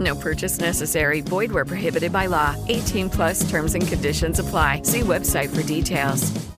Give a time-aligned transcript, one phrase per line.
[0.00, 1.20] No purchase necessary.
[1.20, 2.56] Void where prohibited by law.
[2.68, 4.82] 18 plus terms and conditions apply.
[4.82, 6.50] See website for details.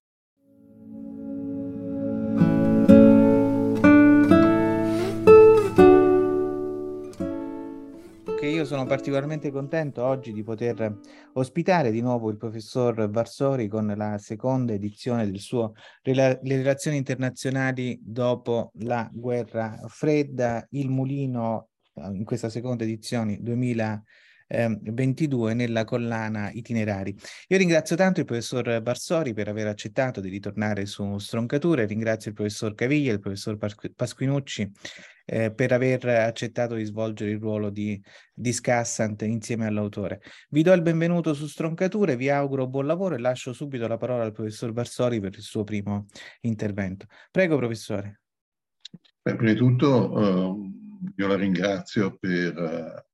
[8.43, 10.99] che io sono particolarmente contento oggi di poter
[11.35, 16.97] ospitare di nuovo il professor Varsori con la seconda edizione del suo Rela- Le relazioni
[16.97, 27.15] internazionali dopo la guerra fredda, il mulino in questa seconda edizione 2022 nella collana Itinerari.
[27.49, 32.37] Io ringrazio tanto il professor Barsori per aver accettato di ritornare su Stroncature, ringrazio il
[32.37, 33.59] professor Caviglia e il professor
[33.95, 34.71] Pasquinucci
[35.25, 38.01] eh, per aver accettato di svolgere il ruolo di
[38.33, 40.21] discussant insieme all'autore.
[40.49, 44.25] Vi do il benvenuto su Stroncature, vi auguro buon lavoro e lascio subito la parola
[44.25, 46.07] al professor Barsori per il suo primo
[46.41, 47.07] intervento.
[47.31, 48.23] Prego, professore.
[49.23, 50.82] Beh, prima di tutto uh,
[51.17, 53.05] io la ringrazio per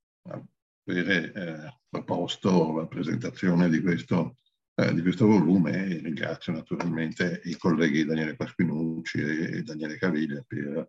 [0.88, 4.37] aver eh, proposto la presentazione di questo,
[4.75, 10.88] eh, di questo volume e ringrazio naturalmente i colleghi Daniele Pasquinucci e Daniele Caviglia per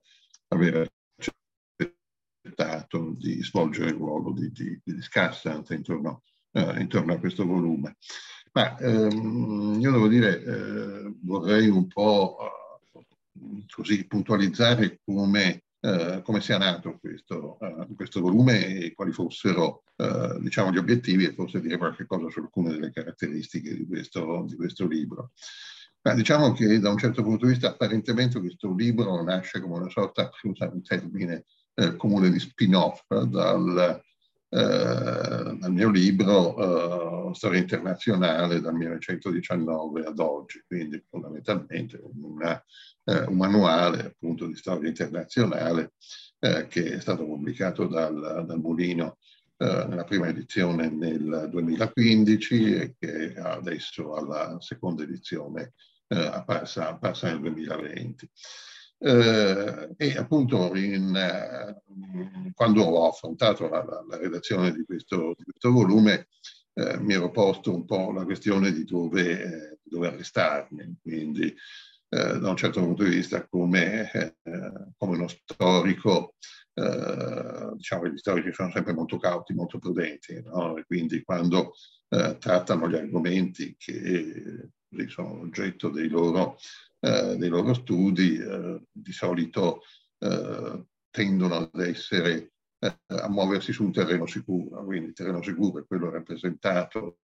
[0.50, 0.88] aver
[2.42, 7.98] accettato di svolgere il ruolo di, di, di discussant intorno, eh, intorno, a questo volume.
[8.52, 12.38] Ma ehm, io devo dire, eh, vorrei un po'
[12.94, 19.84] eh, così puntualizzare come, eh, come sia nato questo, eh, questo, volume e quali fossero
[19.96, 24.46] eh, diciamo, gli obiettivi e forse dire qualche cosa su alcune delle caratteristiche di questo,
[24.48, 25.32] di questo libro.
[26.02, 29.90] Ma diciamo che da un certo punto di vista apparentemente questo libro nasce come una
[29.90, 34.02] sorta, scusa un termine eh, comune di spin-off dal,
[34.50, 42.64] eh, dal, mio libro eh, Storia internazionale dal 1919 ad oggi, quindi fondamentalmente una,
[43.10, 45.94] eh, un manuale appunto di storia internazionale
[46.40, 49.18] eh, che è stato pubblicato dal, dal Mulino
[49.58, 55.74] eh, nella prima edizione nel 2015 e che adesso alla seconda edizione
[56.12, 58.30] apparsa, apparsa nel 2020.
[59.02, 65.44] Eh, e appunto in, eh, quando ho affrontato la, la, la redazione di questo, di
[65.44, 66.28] questo volume
[66.74, 71.56] eh, mi ero posto un po' la questione di dove, eh, dove arrestarmi, quindi
[72.10, 74.36] eh, da un certo punto di vista come, eh,
[74.98, 76.36] come uno storico,
[76.74, 80.78] diciamo che gli storici sono sempre molto cauti, molto prudenti, no?
[80.78, 81.74] e quindi quando
[82.08, 84.70] trattano gli argomenti che
[85.10, 86.56] sono oggetto dei loro
[87.02, 89.84] eh, dei loro studi eh, di solito
[90.18, 95.82] eh, tendono ad essere eh, a muoversi su un terreno sicuro, quindi il terreno sicuro
[95.82, 97.20] è quello rappresentato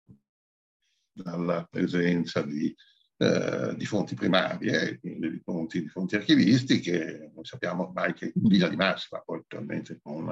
[1.12, 2.74] dalla presenza di,
[3.22, 8.48] eh, di fonti primarie, quindi di fonti, di fonti archivistiche, noi sappiamo ormai che in
[8.48, 10.30] linea di massima, poi attualmente con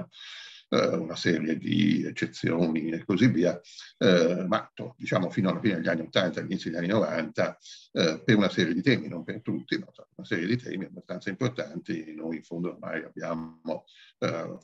[0.70, 3.60] eh, una serie di eccezioni e così via,
[3.98, 7.58] eh, ma diciamo fino alla fine degli anni 80, all'inizio degli anni 90,
[7.92, 9.86] eh, per una serie di temi, non per tutti, ma
[10.16, 13.84] una serie di temi abbastanza importanti, noi in fondo ormai abbiamo
[14.18, 14.58] eh,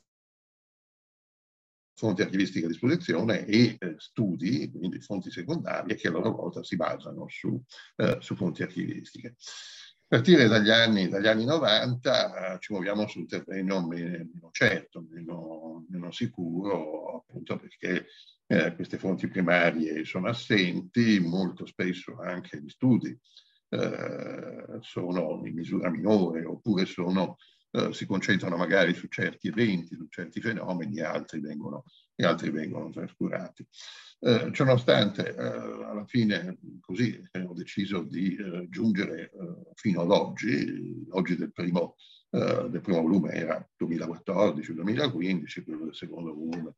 [1.94, 6.76] fonti archivistiche a disposizione e eh, studi, quindi fonti secondarie, che a loro volta si
[6.76, 7.60] basano su,
[7.96, 9.36] eh, su fonti archivistiche.
[10.06, 15.06] Partire dagli anni, dagli anni 90 eh, ci muoviamo su un terreno meno, meno certo,
[15.08, 18.06] meno, meno, sicuro, appunto perché
[18.46, 23.18] eh, queste fonti primarie sono assenti, molto spesso anche gli studi
[23.70, 27.36] eh, sono in misura minore oppure sono,
[27.74, 31.82] eh, si concentrano magari su certi eventi, su certi fenomeni altri vengono,
[32.14, 33.66] e altri vengono trascurati.
[34.20, 41.04] Eh, ciononostante, eh, alla fine così ho deciso di eh, giungere eh, fino ad oggi,
[41.10, 41.96] oggi del primo,
[42.34, 46.74] del primo volume era 2014-2015, quello del secondo volume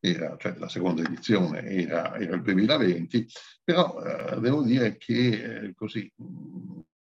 [0.00, 3.28] era, cioè la seconda edizione era, era il 2020,
[3.62, 4.00] però
[4.40, 6.24] devo dire che così mh,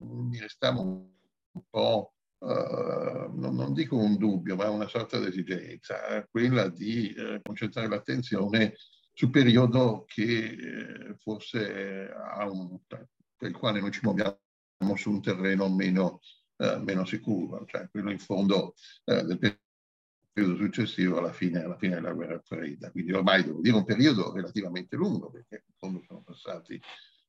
[0.04, 1.08] mm, mi restava un,
[1.52, 7.14] un po' Uh, non, non, dico un dubbio, ma una sorta di esigenza, quella di
[7.16, 8.74] uh, concentrare l'attenzione
[9.14, 13.08] sul periodo che eh, forse ha un, per
[13.50, 14.40] il quale noi ci muoviamo
[14.96, 16.22] su un terreno meno,
[16.58, 18.74] eh, meno sicuro, cioè quello in fondo
[19.06, 19.38] eh, del
[20.34, 22.90] periodo successivo alla fine, alla fine, della guerra fredda.
[22.92, 26.82] Quindi ormai devo dire un periodo relativamente lungo, perché in fondo sono passati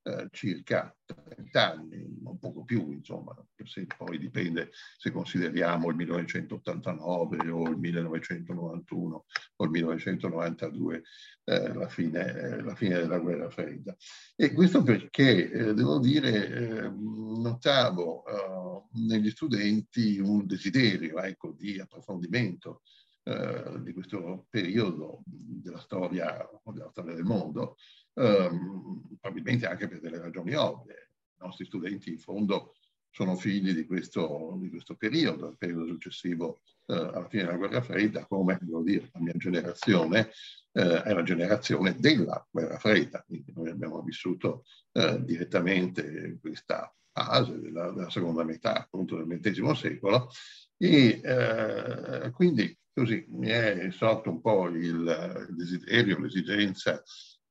[0.04, 3.34] eh, circa 30 anni, un poco più, insomma,
[3.64, 9.24] se poi dipende se consideriamo il 1989 o il 1991
[9.56, 11.02] o il 1992,
[11.44, 13.96] eh, la, fine, eh, la, fine, della guerra fredda.
[14.34, 22.82] E questo perché, eh, devo dire, eh, notavo negli studenti un desiderio ecco, di approfondimento
[23.24, 27.76] di questo periodo della storia, della storia del mondo,
[28.14, 31.10] ehm, probabilmente anche per delle ragioni ovvie.
[31.38, 32.74] I nostri studenti in fondo
[33.10, 37.82] sono figli di questo, di questo periodo, il periodo successivo eh, alla fine della guerra
[37.82, 40.30] fredda, come devo dire, la mia generazione
[40.72, 47.60] eh, è la generazione della guerra fredda, quindi noi abbiamo vissuto eh, direttamente questa fase
[47.60, 50.30] della, della, seconda metà appunto del XX secolo
[50.78, 57.02] e eh, quindi così mi è sorto un po' il, il desiderio, l'esigenza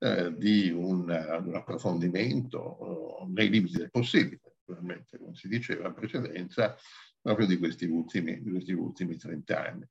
[0.03, 5.93] eh, di un, un approfondimento eh, nei limiti del possibile, naturalmente, come si diceva in
[5.93, 6.75] precedenza,
[7.21, 9.87] proprio di questi ultimi, di questi ultimi 30 anni.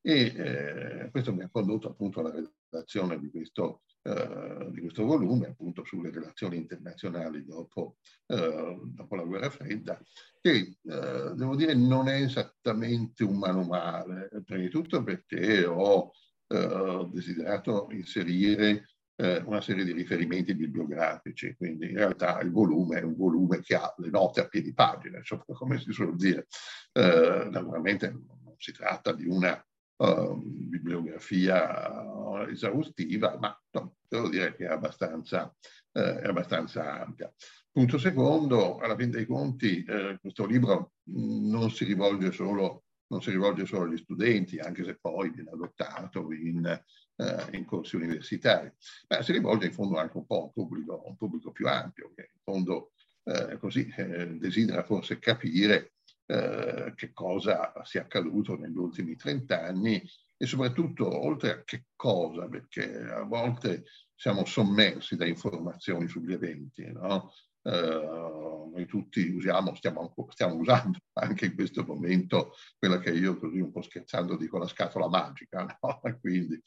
[0.00, 5.46] E eh, questo mi ha condotto appunto alla redazione di questo, eh, di questo volume,
[5.46, 9.96] appunto sulle relazioni internazionali dopo, eh, dopo la guerra fredda,
[10.40, 16.10] che eh, devo dire non è esattamente un manuale, prima di tutto perché ho
[16.52, 18.84] desiderato inserire
[19.16, 23.74] eh, una serie di riferimenti bibliografici, quindi in realtà il volume è un volume che
[23.74, 26.46] ha le note a piedi pagina, insomma, come si suol dire.
[26.92, 29.64] Eh, naturalmente non si tratta di una
[29.96, 35.54] uh, bibliografia esaustiva, ma no, devo dire che è abbastanza,
[35.92, 37.32] eh, è abbastanza ampia.
[37.70, 41.84] Punto secondo, alla fin dei conti, eh, questo libro non si
[42.30, 46.82] solo non si rivolge solo agli studenti, anche se poi viene adottato in,
[47.16, 48.72] eh, in corsi universitari,
[49.08, 52.12] ma si rivolge in fondo anche un po' a un pubblico, un pubblico più ampio,
[52.14, 52.92] che in fondo
[53.24, 55.92] eh, così eh, desidera forse capire
[56.26, 60.02] eh, che cosa sia accaduto negli ultimi 30 anni
[60.36, 63.84] e soprattutto oltre a che cosa, perché a volte
[64.14, 67.32] siamo sommersi da informazioni sugli eventi, no?
[67.62, 73.60] Uh, noi tutti usiamo, stiamo, stiamo, usando anche in questo momento quella che io così
[73.60, 76.00] un po' scherzando dico la scatola magica, no?
[76.20, 76.60] Quindi,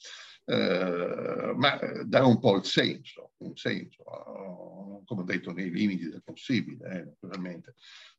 [0.46, 6.10] uh, ma dare un po' il senso, un senso, uh, come ho detto, nei limiti
[6.10, 7.74] del possibile, eh, naturalmente,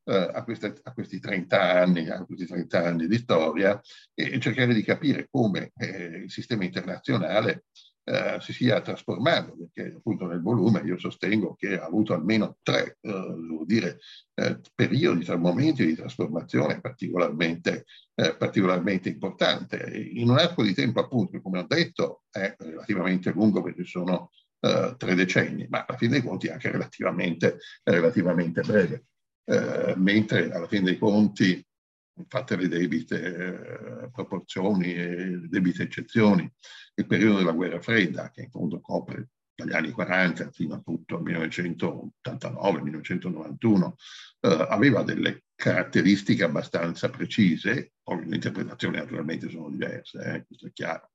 [0.08, 3.80] a, queste, a, questi 30 anni, a questi 30 anni di storia
[4.14, 7.64] e cercare di capire come eh, il sistema internazionale
[8.08, 12.98] eh, si sia trasformato, perché appunto nel volume io sostengo che ha avuto almeno tre,
[13.00, 13.34] eh,
[13.64, 13.98] dire,
[14.34, 17.84] eh, periodi, tre momenti di trasformazione particolarmente,
[18.14, 20.08] eh, particolarmente importante.
[20.12, 24.94] In un arco di tempo appunto, come ho detto, è relativamente lungo perché sono eh,
[24.96, 29.04] tre decenni, ma alla fine dei conti anche relativamente, relativamente breve.
[29.48, 31.64] Eh, mentre alla fine dei conti
[32.28, 36.50] fatte le debite eh, proporzioni e le debite eccezioni,
[36.94, 41.22] il periodo della guerra fredda, che in fondo copre dagli anni 40 fino appunto al
[41.22, 43.92] 1989-1991,
[44.40, 50.72] eh, aveva delle caratteristiche abbastanza precise, poi le interpretazioni naturalmente sono diverse, eh, questo è
[50.72, 51.12] chiaro,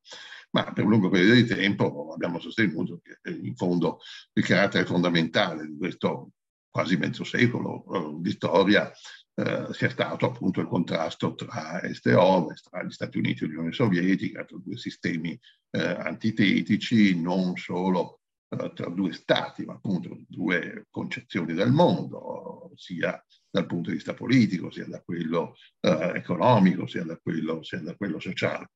[0.51, 3.99] ma per un lungo periodo di tempo abbiamo sostenuto che eh, in fondo
[4.33, 6.31] il carattere fondamentale di questo
[6.71, 8.91] quasi mezzo secolo eh, di storia
[9.35, 13.47] eh, sia stato appunto il contrasto tra est e ovest, tra gli Stati Uniti e
[13.47, 15.39] l'Unione Sovietica, tra due sistemi
[15.71, 18.19] eh, antitetici, non solo
[18.49, 24.13] eh, tra due stati, ma appunto due concezioni del mondo, sia dal punto di vista
[24.13, 28.71] politico, sia da quello eh, economico, sia da quello, sia da quello sociale.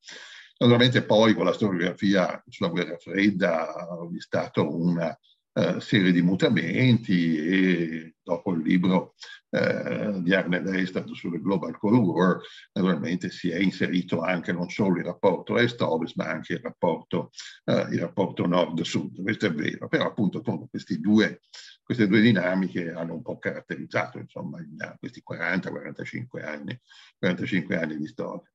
[0.57, 3.73] Naturalmente poi con la storiografia sulla guerra fredda
[4.09, 5.17] vi è stato una
[5.57, 9.15] eh, serie di mutamenti e dopo il libro
[9.51, 12.41] eh, di Arne Estad sulle Global Cold War,
[12.73, 17.31] naturalmente si è inserito anche non solo il rapporto Est-Ovest, ma anche il rapporto,
[17.63, 19.21] eh, rapporto Nord-Sud.
[19.21, 21.39] Questo è vero, però appunto due,
[21.83, 26.77] queste due dinamiche hanno un po' caratterizzato insomma, in questi 40-45 anni,
[27.17, 28.51] 45 anni di storia.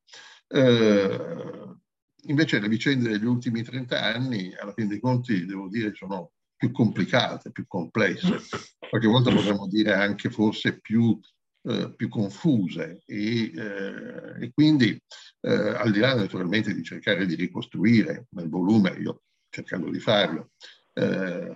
[0.49, 1.77] Eh,
[2.25, 6.73] invece le vicende degli ultimi 30 anni, alla fine dei conti, devo dire, sono più
[6.73, 8.39] complicate, più complesse,
[8.87, 11.19] qualche volta potremmo dire anche forse più,
[11.63, 13.01] eh, più confuse.
[13.07, 15.03] E, eh, e quindi
[15.41, 20.51] eh, al di là naturalmente di cercare di ricostruire nel volume, io cercando di farlo,
[20.93, 21.51] eh,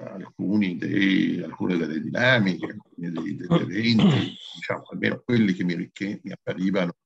[0.78, 6.32] dei, alcune delle dinamiche, alcuni dei, degli eventi, diciamo almeno quelli che mi, che mi
[6.32, 6.96] apparivano,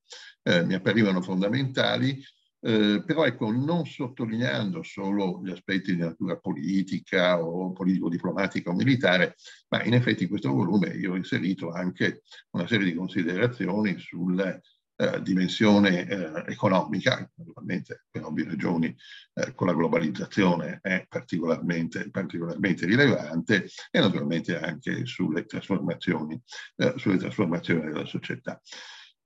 [0.45, 2.23] eh, mi apparivano fondamentali,
[2.61, 9.37] eh, però ecco, non sottolineando solo gli aspetti di natura politica o politico-diplomatica o militare,
[9.69, 14.61] ma in effetti in questo volume io ho inserito anche una serie di considerazioni sulla
[15.01, 18.95] eh, dimensione eh, economica, naturalmente per ovvie ragioni
[19.35, 26.41] eh, con la globalizzazione è particolarmente, particolarmente, rilevante e naturalmente anche sulle trasformazioni,
[26.77, 28.61] eh, sulle trasformazioni della società.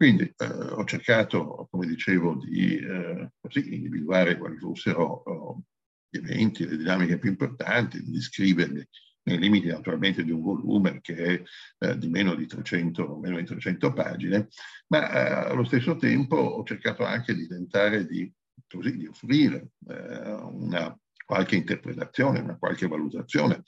[0.02, 5.62] Quindi eh, ho cercato, come dicevo, di eh, così, individuare quali fossero oh,
[6.08, 8.84] gli eventi, le dinamiche più importanti, di descriverli
[9.22, 11.42] nei limiti naturalmente di un volume che è
[11.86, 14.48] eh, di meno di, 300, meno di 300 pagine,
[14.88, 18.28] ma eh, allo stesso tempo ho cercato anche di tentare di,
[18.66, 23.62] così, di offrire eh, una qualche interpretazione, una qualche valutazione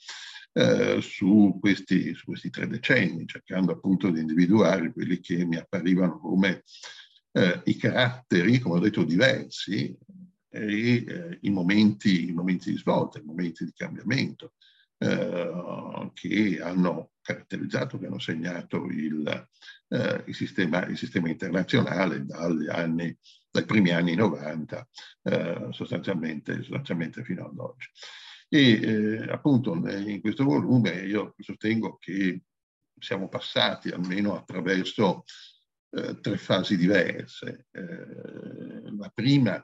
[0.57, 6.17] eh, su, questi, su, questi, tre decenni, cercando appunto di individuare quelli che mi apparivano
[6.17, 6.63] come
[7.33, 9.93] eh, i caratteri, come ho detto, diversi
[10.47, 14.53] e eh, i, momenti, i, momenti, di svolta, i momenti di cambiamento
[14.97, 19.49] eh, che hanno caratterizzato, che hanno segnato il,
[19.89, 23.13] eh, il, sistema, il sistema, internazionale dagli anni,
[23.51, 24.87] dai primi anni 90
[25.71, 27.89] sostanzialmente, sostanzialmente fino ad oggi.
[28.47, 32.41] E eh, appunto in questo volume io sostengo che
[32.97, 35.23] siamo passati almeno attraverso
[35.91, 37.67] eh, tre fasi diverse.
[37.71, 39.63] Eh, la prima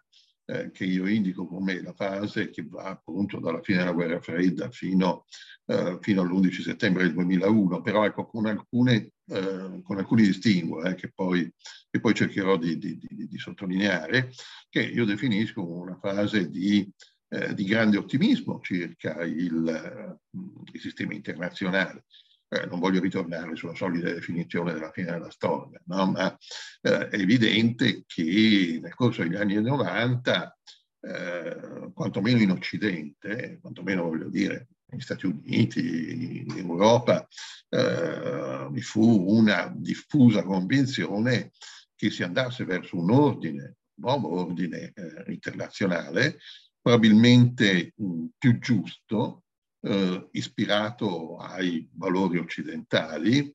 [0.52, 4.70] eh, che io indico come la fase che va appunto dalla fine della guerra fredda
[4.70, 5.26] fino,
[5.68, 11.12] eh, fino all'11 settembre del 2001, però ecco con, alcune, eh, con alcuni distinguo che
[11.14, 11.50] poi,
[11.90, 14.32] che, poi, cercherò di, di, di, di sottolineare,
[14.70, 16.90] che io definisco una fase di
[17.34, 20.40] eh, di grande ottimismo circa il, eh,
[20.74, 22.04] il sistema internazionale.
[22.50, 26.08] Eh, non voglio ritornare sulla solida definizione della fine della storia, no?
[26.08, 26.38] ma
[26.82, 30.58] eh, è evidente che nel corso degli anni 90,
[31.00, 37.26] eh, quantomeno in Occidente, quantomeno voglio dire negli Stati Uniti, in Europa,
[37.70, 41.52] eh, vi fu una diffusa convinzione
[41.96, 44.92] che si andasse verso un ordine, un nuovo ordine
[45.28, 46.40] internazionale,
[46.82, 49.44] probabilmente mh, più giusto,
[49.82, 53.54] eh, ispirato ai valori occidentali,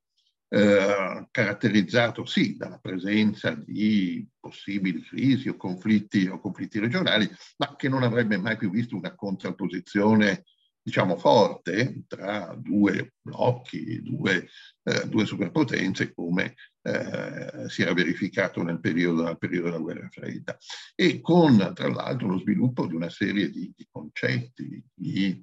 [0.49, 7.29] eh, caratterizzato sì dalla presenza di possibili crisi o conflitti, o conflitti regionali,
[7.59, 10.45] ma che non avrebbe mai più visto una contrapposizione
[10.87, 14.49] diciamo forte tra due blocchi, due,
[14.85, 20.57] eh, due superpotenze come eh, si era verificato nel periodo, nel periodo, della guerra fredda.
[20.95, 25.43] E con tra l'altro lo sviluppo di una serie di, di concetti, di,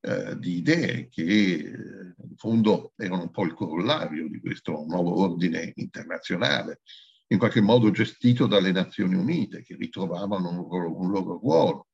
[0.00, 5.70] eh, di, idee che in fondo erano un po' il corollario di questo nuovo ordine
[5.76, 6.80] internazionale,
[7.28, 10.58] in qualche modo gestito dalle Nazioni Unite che ritrovavano un,
[10.96, 11.89] un loro ruolo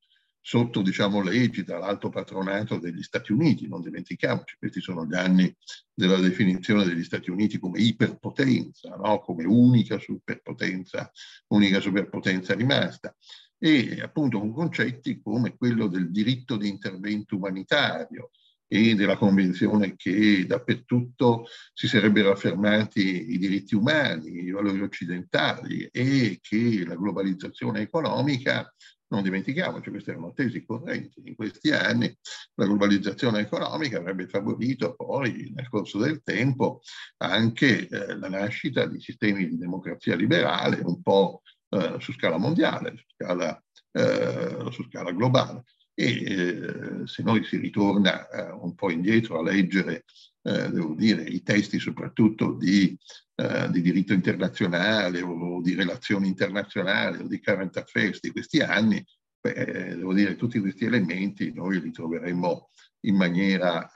[0.46, 5.52] sotto diciamo, l'egida, l'alto patronato degli Stati Uniti, non dimentichiamoci, questi sono gli anni
[5.92, 9.18] della definizione degli Stati Uniti come iperpotenza, no?
[9.18, 11.10] come unica superpotenza,
[11.48, 13.12] unica superpotenza rimasta.
[13.58, 18.30] E appunto con concetti come quello del diritto di intervento umanitario,
[18.68, 26.40] e della convinzione che dappertutto si sarebbero affermati i diritti umani, i valori occidentali e
[26.42, 28.68] che la globalizzazione economica
[29.08, 31.22] non dimentichiamoci, queste erano tesi correnti.
[31.24, 32.14] In questi anni
[32.54, 36.80] la globalizzazione economica avrebbe favorito poi nel corso del tempo
[37.18, 42.96] anche eh, la nascita di sistemi di democrazia liberale un po' eh, su scala mondiale,
[42.96, 45.64] su scala, eh, su scala globale.
[45.98, 50.04] E eh, se noi si ritorna eh, un po' indietro a leggere,
[50.42, 52.96] eh, devo dire, i testi soprattutto di
[53.36, 59.04] di diritto internazionale o di relazioni internazionali o di current affairs di questi anni,
[59.38, 63.90] beh, devo dire tutti questi elementi noi li troveremmo in maniera,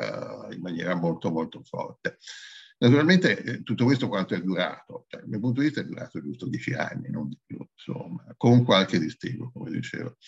[0.53, 2.19] in maniera molto molto forte.
[2.81, 5.07] Naturalmente tutto questo quanto è durato?
[5.09, 8.23] Cioè, dal mio punto di vista è durato giusto dieci anni, non di più, insomma,
[8.37, 10.19] con qualche distinguo, come dicevo.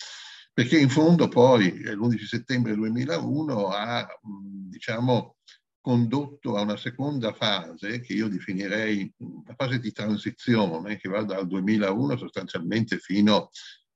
[0.53, 5.37] Perché in fondo poi l'11 settembre 2001 ha, diciamo,
[5.81, 11.47] condotto a una seconda fase che io definirei una fase di transizione che va dal
[11.47, 13.49] 2001 sostanzialmente fino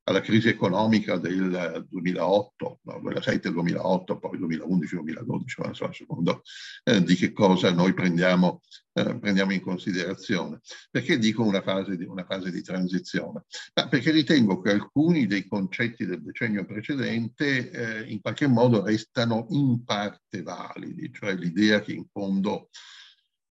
[0.08, 6.44] alla crisi economica del 2008, no, 2007-2008, poi 2011-2012, non so a secondo
[6.86, 8.62] eh, di che cosa noi prendiamo,
[8.94, 10.62] eh, prendiamo, in considerazione.
[10.90, 13.44] Perché dico una fase, di, una fase di transizione?
[13.74, 19.48] Ma perché ritengo che alcuni dei concetti del decennio precedente eh, in qualche modo restano
[19.50, 22.70] in parte validi, cioè l'idea che in fondo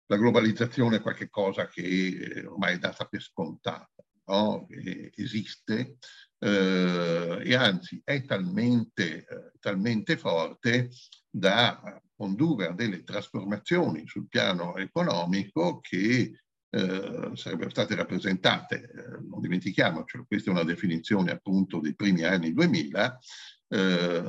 [0.07, 3.89] la globalizzazione è qualcosa che eh, ormai è data per scontata,
[4.25, 4.67] no?
[5.15, 5.97] esiste,
[6.39, 10.89] eh, e anzi è talmente, eh, talmente forte
[11.29, 16.39] da condurre a delle trasformazioni sul piano economico che
[16.69, 22.53] eh, sarebbero state rappresentate, eh, non dimentichiamocelo, questa è una definizione appunto dei primi anni
[22.53, 23.19] 2000,
[23.67, 24.23] eh,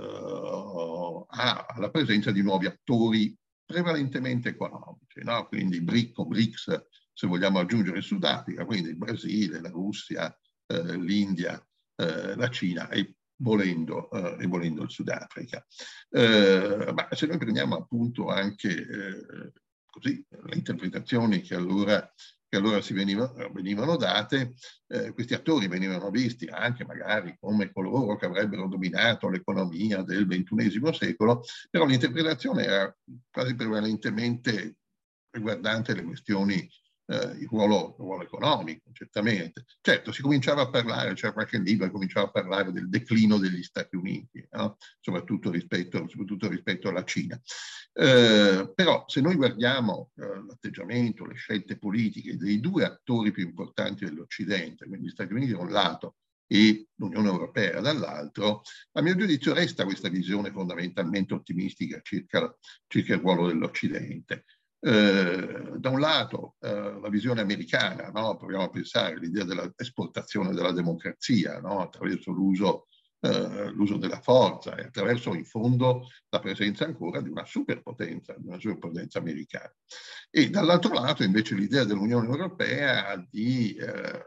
[1.29, 5.47] alla presenza di nuovi attori prevalentemente economici, no?
[5.47, 6.83] quindi BRIC o BRICS
[7.17, 11.59] se vogliamo aggiungere il Sudafrica, quindi il Brasile, la Russia, eh, l'India,
[11.95, 15.65] eh, la Cina e volendo, eh, e volendo il Sudafrica.
[16.11, 19.53] Eh, ma se noi prendiamo appunto anche eh,
[19.87, 22.13] così, le interpretazioni che allora
[22.49, 24.55] che allora si veniva, venivano date,
[24.87, 30.95] eh, questi attori venivano visti anche magari come coloro che avrebbero dominato l'economia del XXI
[30.95, 32.97] secolo, però l'interpretazione era
[33.33, 34.77] quasi prevalentemente
[35.31, 36.69] riguardante le questioni
[37.07, 39.65] eh, il, ruolo, il, ruolo, economico, certamente.
[39.81, 43.63] Certo, si cominciava a parlare, c'era qualche libro che cominciava a parlare del declino degli
[43.63, 44.77] Stati Uniti, no?
[45.01, 47.41] soprattutto, rispetto, soprattutto, rispetto, alla Cina.
[47.93, 54.05] Eh, però se noi guardiamo eh, l'atteggiamento, le scelte politiche dei due attori più importanti
[54.05, 56.17] dell'Occidente, quindi gli Stati Uniti da un lato
[56.49, 62.55] e l'Unione Europea dall'altro, a mio giudizio resta questa visione fondamentalmente ottimistica circa,
[62.87, 64.45] circa il ruolo dell'Occidente.
[64.87, 68.37] Eh, da un lato eh, la visione americana, no?
[68.37, 71.81] proviamo a pensare all'idea dell'esportazione della democrazia no?
[71.81, 72.87] attraverso l'uso,
[73.19, 78.47] eh, l'uso, della forza e attraverso in fondo la presenza ancora di una superpotenza, di
[78.47, 79.75] una superpotenza americana.
[80.31, 84.23] E dall'altro lato invece l'idea dell'Unione Europea di, eh,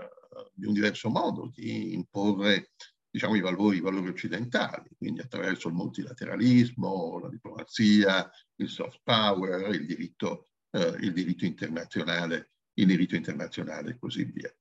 [0.54, 2.72] di un diverso modo di imporre
[3.10, 9.74] diciamo, i valori, i valori occidentali, quindi attraverso il multilateralismo, la diplomazia, il soft power,
[9.74, 14.54] il diritto eh, il diritto internazionale, il diritto internazionale e così via.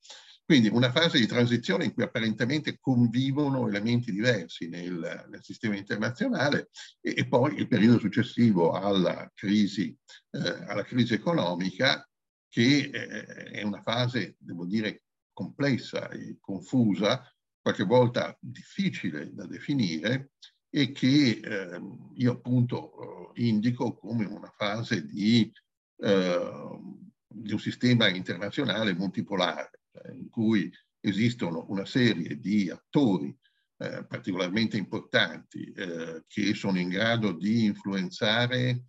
[0.44, 6.70] Quindi una fase di transizione in cui apparentemente convivono elementi diversi nel, nel sistema internazionale
[7.02, 9.94] e, e, poi il periodo successivo alla crisi,
[10.30, 12.08] eh, alla crisi economica
[12.48, 15.02] che eh, è una fase, devo dire,
[15.34, 20.30] complessa e confusa, qualche volta difficile da definire
[20.70, 21.80] e che eh,
[22.14, 25.52] io appunto eh, indico come una fase di
[26.00, 26.78] eh,
[27.26, 33.36] di un sistema internazionale multipolare, cioè in cui esistono una serie di attori
[33.80, 38.86] eh, particolarmente importanti eh, che sono in grado di influenzare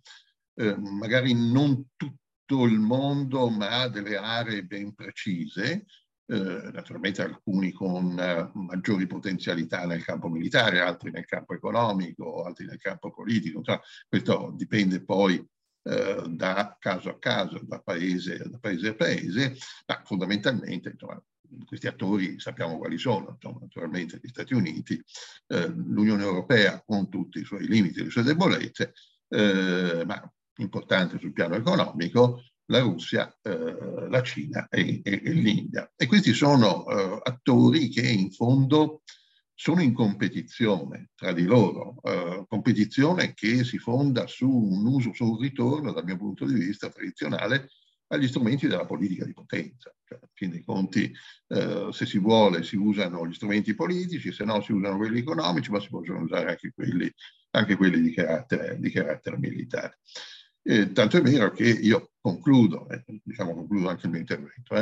[0.54, 5.86] eh, magari non tutto il mondo, ma delle aree ben precise,
[6.26, 8.14] eh, naturalmente alcuni con
[8.54, 13.58] maggiori potenzialità nel campo militare, altri nel campo economico, altri nel campo politico.
[13.58, 15.44] Insomma, questo dipende poi
[15.82, 21.22] eh, da caso a caso, da paese, da paese a paese, ma fondamentalmente insomma,
[21.66, 25.02] questi attori sappiamo quali sono, insomma, naturalmente gli Stati Uniti,
[25.48, 28.92] eh, l'Unione Europea con tutti i suoi limiti e le sue debolezze,
[29.28, 35.90] eh, ma importante sul piano economico, la Russia, eh, la Cina e, e, e l'India.
[35.96, 39.02] E questi sono eh, attori che in fondo
[39.60, 45.32] sono in competizione tra di loro, eh, competizione che si fonda su un uso, su
[45.32, 47.68] un ritorno, dal mio punto di vista tradizionale,
[48.06, 49.94] agli strumenti della politica di potenza.
[50.02, 51.14] Cioè, a fin dei conti,
[51.48, 55.70] eh, se si vuole, si usano gli strumenti politici, se no si usano quelli economici,
[55.70, 57.12] ma si possono usare anche quelli,
[57.50, 59.98] anche quelli di, carattere, di carattere militare.
[60.62, 64.74] Eh, tanto è vero che io concludo, eh, diciamo concludo anche il mio intervento,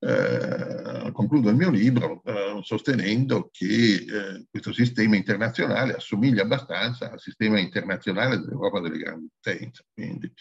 [0.00, 7.20] eh, concludo il mio libro eh, sostenendo che eh, questo sistema internazionale assomiglia abbastanza al
[7.20, 10.32] sistema internazionale dell'Europa delle grandi potenze, quindi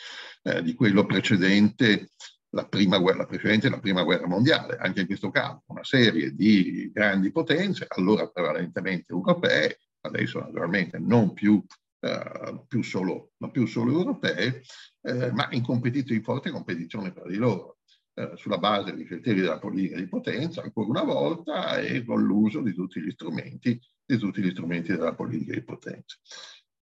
[0.43, 2.11] eh, di quello precedente
[2.51, 6.89] la prima, guerra, precedente la prima guerra mondiale, anche in questo caso una serie di
[6.91, 11.63] grandi potenze, allora prevalentemente europee, adesso naturalmente non più
[12.01, 14.61] eh, più solo, ma più solo europee,
[15.01, 17.78] eh, ma in, in forte competizione tra di loro.
[18.19, 22.59] Eh, sulla base dei criteri della politica di potenza, ancora una volta, e con l'uso
[22.59, 26.17] di tutti gli strumenti, di tutti gli strumenti della politica di potenza.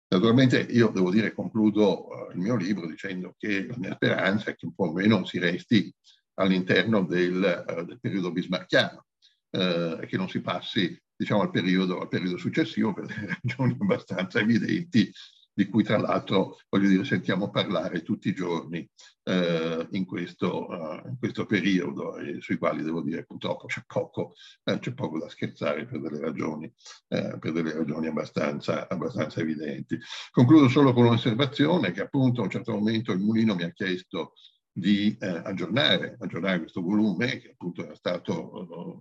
[0.07, 4.55] Naturalmente io devo dire, concludo uh, il mio libro dicendo che la mia speranza è
[4.55, 5.91] che un po' meno si resti
[6.35, 9.05] all'interno del, uh, del periodo bismarchiano
[9.49, 13.07] uh, e che non si passi diciamo, al, periodo, al periodo successivo per
[13.41, 15.11] ragioni abbastanza evidenti
[15.55, 18.87] di cui tra l'altro voglio dire sentiamo parlare tutti i giorni
[19.23, 24.33] eh, in, questo, uh, in, questo, periodo e sui quali devo dire purtroppo c'è poco,
[24.65, 26.71] eh, poco da scherzare per delle ragioni,
[27.07, 29.97] eh, per delle ragioni abbastanza, abbastanza, evidenti.
[30.29, 34.33] Concludo solo con un'osservazione che appunto a un certo momento il Mulino mi ha chiesto
[34.69, 38.99] di eh, aggiornare, aggiornare, questo volume che appunto era stato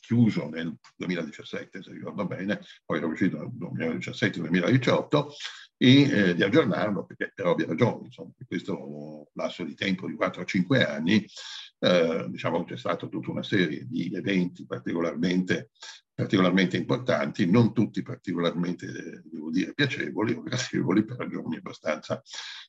[0.00, 5.26] chiuso nel 2017, se ricordo bene, poi era uscito nel 2017-2018,
[5.82, 10.14] e eh, di aggiornarlo perché per ovvie ragioni, insomma, in questo lasso di tempo di
[10.14, 11.26] 4-5 anni,
[11.78, 15.70] eh, diciamo c'è stata tutta una serie di eventi particolarmente,
[16.12, 22.22] particolarmente importanti, non tutti particolarmente, devo dire, piacevoli o gradevoli per ragioni abbastanza,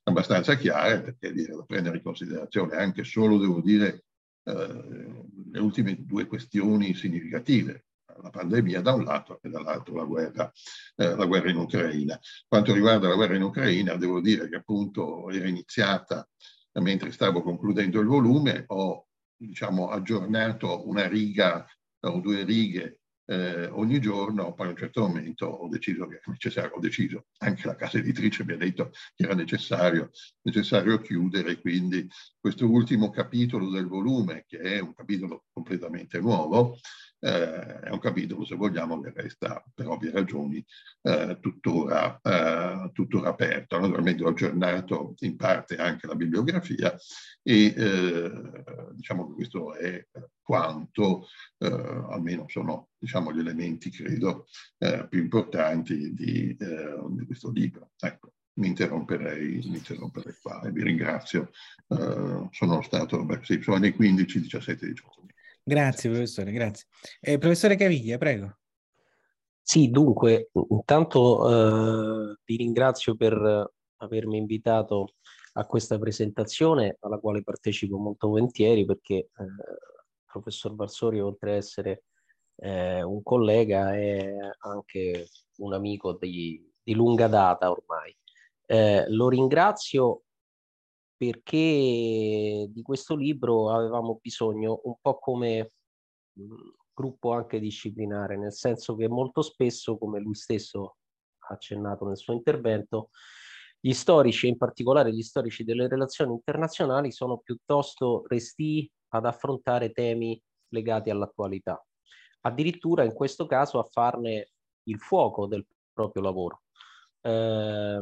[0.04, 4.06] abbastanza chiare, perché dire, da prendere in considerazione anche solo, devo dire,
[4.44, 7.86] eh, le ultime due questioni significative,
[8.22, 10.52] la pandemia da un lato e dall'altro la guerra,
[10.96, 12.20] eh, la guerra in Ucraina.
[12.48, 16.28] Quanto riguarda la guerra in Ucraina, devo dire che appunto era iniziata
[16.74, 21.66] mentre stavo concludendo il volume, ho diciamo, aggiornato una riga
[22.04, 23.01] o due righe
[23.32, 27.28] eh, ogni giorno, poi a un certo momento ho deciso che era necessario, ho deciso,
[27.38, 30.10] anche la casa editrice mi ha detto che era necessario,
[30.42, 32.06] necessario chiudere, quindi
[32.38, 36.78] questo ultimo capitolo del volume, che è un capitolo completamente nuovo,
[37.22, 40.64] eh, è un capitolo, se vogliamo, che resta per ovvie ragioni
[41.04, 43.80] eh, tuttora, eh, tuttora, aperto.
[43.80, 46.98] Naturalmente ho aggiornato in parte anche la bibliografia
[47.44, 48.32] e eh,
[48.94, 50.06] diciamo che questo è
[50.42, 51.28] quanto,
[51.60, 54.48] eh, almeno sono diciamo, gli elementi, credo,
[54.80, 57.92] eh, più importanti di, di questo libro.
[58.00, 61.52] Ecco mi interromperei, mi interromperei qua e vi ringrazio.
[61.88, 65.31] Uh, sono stato, beh, sì, sono nei 15, 17, 18 minuti.
[65.64, 66.88] Grazie professore, grazie.
[67.20, 68.58] Eh, professore Caviglia, prego.
[69.62, 75.14] Sì, dunque, intanto eh, vi ringrazio per avermi invitato
[75.54, 81.58] a questa presentazione alla quale partecipo molto volentieri perché eh, il professor Barsori, oltre ad
[81.58, 82.04] essere
[82.56, 88.16] eh, un collega, è anche un amico di, di lunga data ormai.
[88.66, 90.24] Eh, lo ringrazio
[91.22, 95.74] perché di questo libro avevamo bisogno un po' come
[96.92, 100.96] gruppo anche disciplinare, nel senso che molto spesso, come lui stesso
[101.48, 103.10] ha accennato nel suo intervento,
[103.80, 110.42] gli storici, in particolare gli storici delle relazioni internazionali, sono piuttosto resti ad affrontare temi
[110.70, 111.80] legati all'attualità.
[112.42, 114.54] Addirittura in questo caso a farne
[114.86, 116.62] il fuoco del proprio lavoro.
[117.22, 118.02] Eh,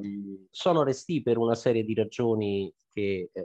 [0.49, 3.43] sono resti per una serie di ragioni che eh,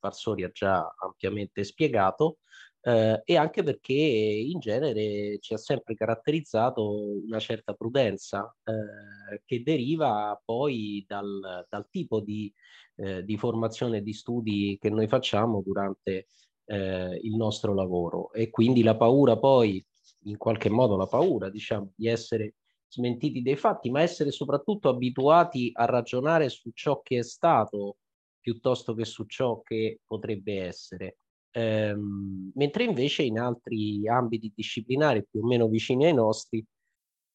[0.00, 2.38] Varsori ha già ampiamente spiegato
[2.86, 9.62] eh, e anche perché in genere ci ha sempre caratterizzato una certa prudenza eh, che
[9.62, 12.52] deriva poi dal, dal tipo di,
[12.96, 16.26] eh, di, formazione e di studi che noi facciamo durante
[16.66, 18.30] eh, il nostro lavoro.
[18.32, 19.82] E quindi la paura poi
[20.24, 22.54] in qualche modo la paura diciamo di essere
[22.94, 27.96] smentiti dei fatti, ma essere soprattutto abituati a ragionare su ciò che è stato
[28.38, 31.18] piuttosto che su ciò che potrebbe essere.
[31.50, 36.64] Ehm, mentre invece in altri ambiti disciplinari più o meno vicini ai nostri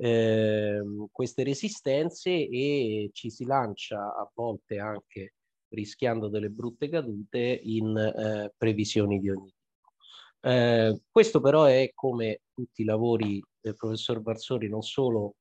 [0.00, 0.80] eh,
[1.10, 5.34] queste resistenze e ci si lancia a volte anche
[5.70, 9.92] rischiando delle brutte cadute in eh, previsioni di ogni tipo.
[10.40, 15.34] Eh, questo però è come tutti i lavori del professor Barsori, non solo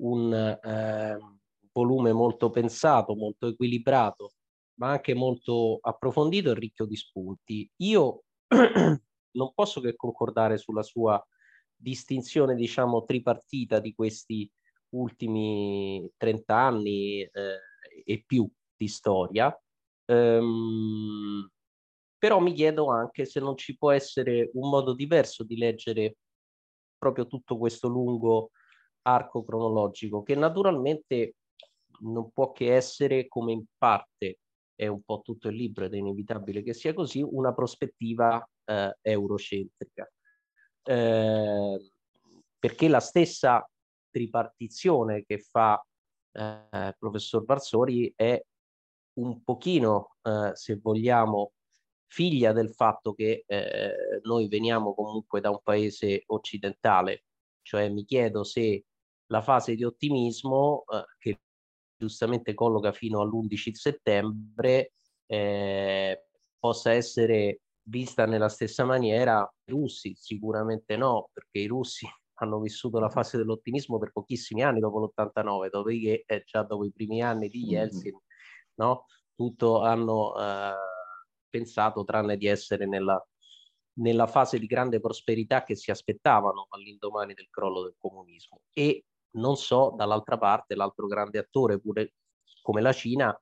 [0.00, 1.18] un eh,
[1.72, 4.32] volume molto pensato, molto equilibrato,
[4.80, 7.70] ma anche molto approfondito e ricco di spunti.
[7.76, 8.24] Io
[9.32, 11.24] non posso che concordare sulla sua
[11.80, 14.50] distinzione, diciamo, tripartita di questi
[14.90, 17.30] ultimi 30 anni eh,
[18.04, 19.56] e più di storia.
[20.06, 21.48] Um,
[22.18, 26.16] però mi chiedo anche se non ci può essere un modo diverso di leggere
[26.98, 28.50] proprio tutto questo lungo
[29.02, 31.36] arco cronologico, che naturalmente
[32.00, 34.40] non può che essere come in parte
[34.74, 38.96] è un po' tutto il libro ed è inevitabile che sia così, una prospettiva eh,
[39.02, 40.10] eurocentrica.
[40.90, 41.92] Eh,
[42.58, 43.64] perché la stessa
[44.10, 45.80] tripartizione che fa
[46.32, 48.42] eh, professor Barsori è
[49.20, 51.52] un pochino, eh, se vogliamo,
[52.08, 57.22] figlia del fatto che eh, noi veniamo comunque da un paese occidentale,
[57.62, 58.84] cioè mi chiedo se
[59.26, 61.40] la fase di ottimismo eh, che
[61.96, 64.94] giustamente colloca fino all'11 settembre
[65.26, 66.24] eh,
[66.58, 72.06] possa essere vista nella stessa maniera i russi, sicuramente no, perché i russi
[72.40, 76.92] hanno vissuto la fase dell'ottimismo per pochissimi anni dopo l'89, dopodiché eh, già dopo i
[76.92, 78.18] primi anni di Yeltsin,
[78.76, 79.04] no?
[79.34, 80.74] tutto hanno eh,
[81.50, 83.22] pensato tranne di essere nella,
[83.98, 88.62] nella fase di grande prosperità che si aspettavano all'indomani del crollo del comunismo.
[88.72, 92.14] E non so, dall'altra parte, l'altro grande attore, pure
[92.62, 93.38] come la Cina,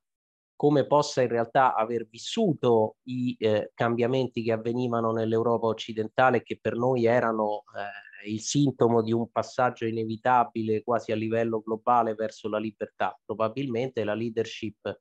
[0.59, 6.75] come possa in realtà aver vissuto i eh, cambiamenti che avvenivano nell'Europa occidentale che per
[6.75, 12.57] noi erano eh, il sintomo di un passaggio inevitabile quasi a livello globale verso la
[12.57, 13.17] libertà.
[13.23, 14.99] Probabilmente la leadership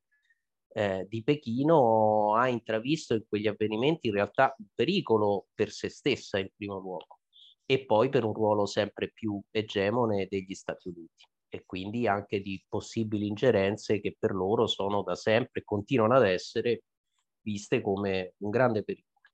[0.68, 6.38] eh, di Pechino ha intravisto in quegli avvenimenti in realtà un pericolo per se stessa
[6.38, 7.18] in primo luogo
[7.66, 12.63] e poi per un ruolo sempre più egemone degli Stati Uniti e quindi anche di
[12.69, 16.83] possibili ingerenze che per loro sono da sempre e continuano ad essere
[17.41, 19.27] viste come un grande pericolo.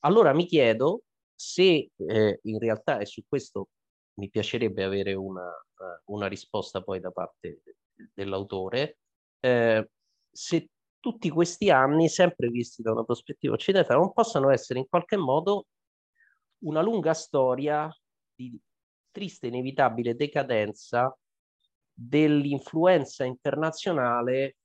[0.00, 3.68] Allora mi chiedo se eh, in realtà, e su questo
[4.14, 7.62] mi piacerebbe avere una, uh, una risposta poi da parte
[8.12, 8.98] dell'autore,
[9.40, 9.88] eh,
[10.30, 10.68] se
[11.00, 15.66] tutti questi anni, sempre visti da una prospettiva occidentale, non possano essere in qualche modo
[16.64, 17.90] una lunga storia
[18.34, 18.58] di
[19.10, 21.14] triste inevitabile decadenza
[21.94, 24.56] dell'influenza internazionale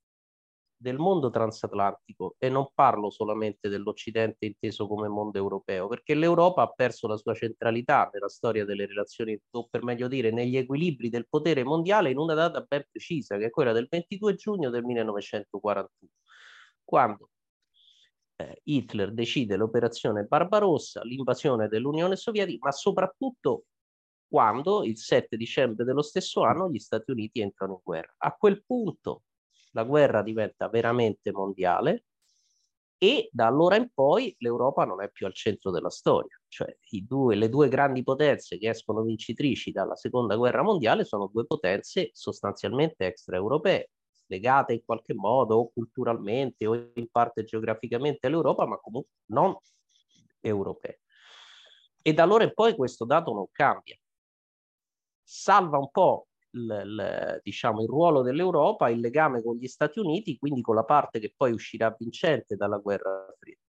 [0.80, 2.36] del mondo transatlantico.
[2.38, 7.34] E non parlo solamente dell'Occidente inteso come mondo europeo, perché l'Europa ha perso la sua
[7.34, 12.18] centralità nella storia delle relazioni, o per meglio dire, negli equilibri del potere mondiale in
[12.18, 16.10] una data ben precisa, che è quella del 22 giugno del 1941,
[16.82, 17.28] quando
[18.36, 23.64] eh, Hitler decide l'operazione Barbarossa, l'invasione dell'Unione Sovietica, ma soprattutto
[24.30, 28.14] quando il 7 dicembre dello stesso anno gli Stati Uniti entrano in guerra.
[28.18, 29.24] A quel punto
[29.72, 32.04] la guerra diventa veramente mondiale
[32.96, 37.34] e da allora in poi l'Europa non è più al centro della storia, cioè due,
[37.34, 43.06] le due grandi potenze che escono vincitrici dalla seconda guerra mondiale sono due potenze sostanzialmente
[43.06, 43.90] extraeuropee,
[44.26, 49.56] legate in qualche modo o culturalmente o in parte geograficamente all'Europa, ma comunque non
[50.38, 51.00] europee.
[52.00, 53.96] E da allora in poi questo dato non cambia
[55.30, 60.36] salva un po' il, il, diciamo, il ruolo dell'Europa, il legame con gli Stati Uniti,
[60.36, 63.60] quindi con la parte che poi uscirà vincente dalla guerra fredda,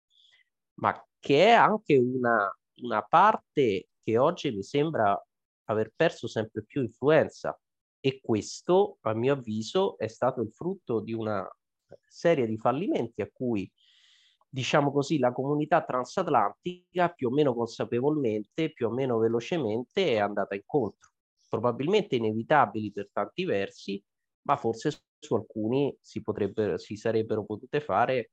[0.80, 5.22] ma che è anche una, una parte che oggi mi sembra
[5.64, 7.58] aver perso sempre più influenza.
[8.02, 11.46] E questo, a mio avviso, è stato il frutto di una
[12.08, 13.70] serie di fallimenti a cui
[14.48, 20.54] diciamo così, la comunità transatlantica più o meno consapevolmente, più o meno velocemente è andata
[20.54, 21.09] incontro
[21.50, 24.02] probabilmente inevitabili per tanti versi,
[24.42, 26.22] ma forse su alcuni si,
[26.76, 28.30] si sarebbero potute fare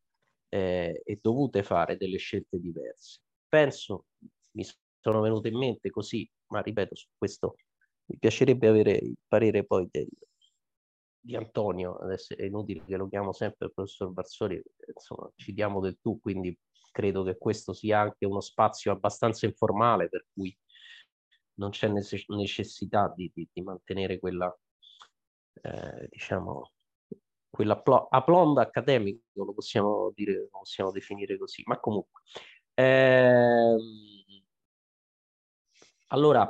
[0.50, 3.22] eh, e dovute fare delle scelte diverse.
[3.50, 4.06] Penso
[4.52, 4.64] mi
[5.00, 7.56] sono venute in mente così, ma ripeto, su questo
[8.06, 10.08] mi piacerebbe avere il parere poi del,
[11.20, 14.62] di Antonio, adesso è inutile che lo chiamo sempre il professor Barsori,
[14.94, 16.58] insomma ci diamo del tu, quindi
[16.92, 20.58] credo che questo sia anche uno spazio abbastanza informale per cui
[21.58, 24.56] non c'è necessità di, di, di mantenere quella,
[25.62, 26.72] eh, diciamo,
[27.50, 32.22] quell'aplomb accademico, lo possiamo dire, lo possiamo definire così, ma comunque.
[32.76, 33.80] Ehm,
[36.08, 36.50] allora,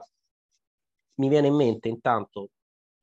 [1.16, 2.52] mi viene in mente intanto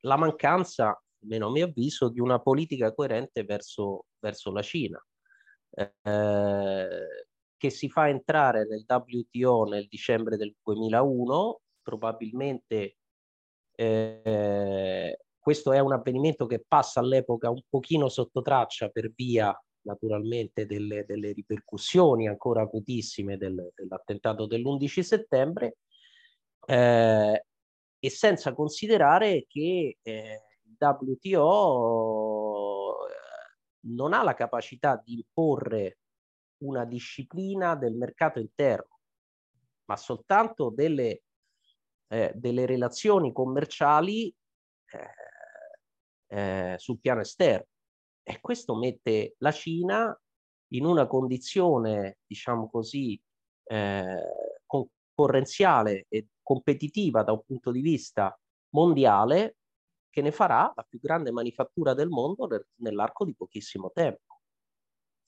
[0.01, 5.03] la mancanza, almeno a mio avviso, di una politica coerente verso, verso la Cina,
[5.71, 7.07] eh,
[7.57, 12.97] che si fa entrare nel WTO nel dicembre del 2001, probabilmente
[13.75, 20.65] eh, questo è un avvenimento che passa all'epoca un pochino sotto traccia per via naturalmente
[20.65, 25.77] delle, delle ripercussioni ancora acutissime del, dell'attentato dell'11 settembre
[26.65, 27.45] eh,
[27.99, 31.35] e senza considerare che eh, il WTO
[33.07, 33.13] eh,
[33.81, 35.99] non ha la capacità di imporre
[36.63, 39.01] una disciplina del mercato interno,
[39.85, 41.24] ma soltanto delle,
[42.07, 44.33] eh, delle relazioni commerciali
[44.91, 47.67] eh, eh, sul piano esterno.
[48.23, 50.19] E questo mette la Cina
[50.73, 53.19] in una condizione, diciamo così,
[53.65, 54.21] eh,
[54.65, 58.37] concorrenziale e competitiva da un punto di vista
[58.69, 59.57] mondiale
[60.09, 64.39] che ne farà la più grande manifattura del mondo nell'arco di pochissimo tempo.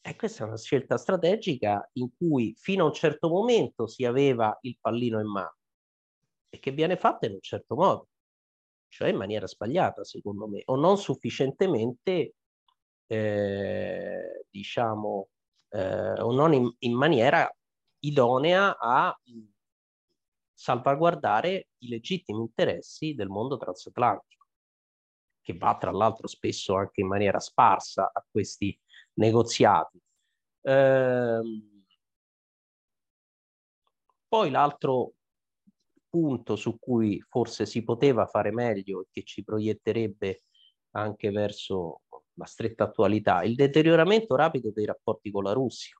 [0.02, 4.58] E questa è una scelta strategica in cui fino a un certo momento si aveva
[4.62, 5.57] il pallino in mano
[6.50, 8.08] e che viene fatta in un certo modo
[8.90, 12.36] cioè in maniera sbagliata secondo me, o non sufficientemente,
[13.08, 15.30] eh, diciamo,
[15.70, 17.50] eh, o non in, in, maniera
[18.00, 19.16] idonea a
[20.54, 24.48] salvaguardare i legittimi interessi del mondo transatlantico,
[25.42, 28.78] che va tra l'altro spesso anche in maniera sparsa a questi
[29.14, 30.00] negoziati.
[30.62, 31.42] Eh,
[34.28, 35.14] poi l'altro
[36.10, 40.43] punto su cui forse si poteva fare meglio e che ci proietterebbe
[40.91, 42.02] anche verso
[42.34, 46.00] la stretta attualità, il deterioramento rapido dei rapporti con la Russia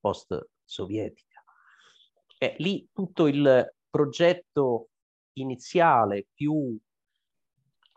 [0.00, 1.42] post-sovietica.
[2.38, 4.88] Eh, lì tutto il progetto
[5.34, 6.78] iniziale più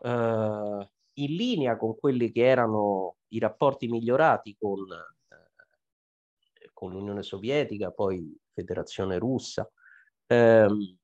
[0.02, 7.90] eh, in linea con quelli che erano i rapporti migliorati con, eh, con l'Unione Sovietica,
[7.90, 9.70] poi Federazione Russa,
[10.26, 10.98] ehm,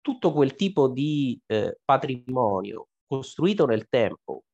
[0.00, 4.44] tutto quel tipo di eh, patrimonio costruito nel tempo,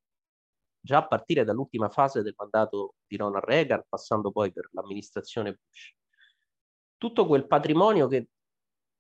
[0.81, 5.95] già a partire dall'ultima fase del mandato di Ronald Reagan, passando poi per l'amministrazione Bush,
[6.97, 8.29] tutto quel patrimonio che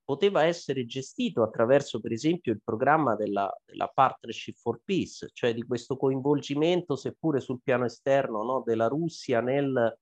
[0.04, 5.62] poteva essere gestito attraverso, per esempio, il programma della, della Partnership for Peace, cioè di
[5.62, 9.98] questo coinvolgimento, seppure sul piano esterno, no, della Russia nel,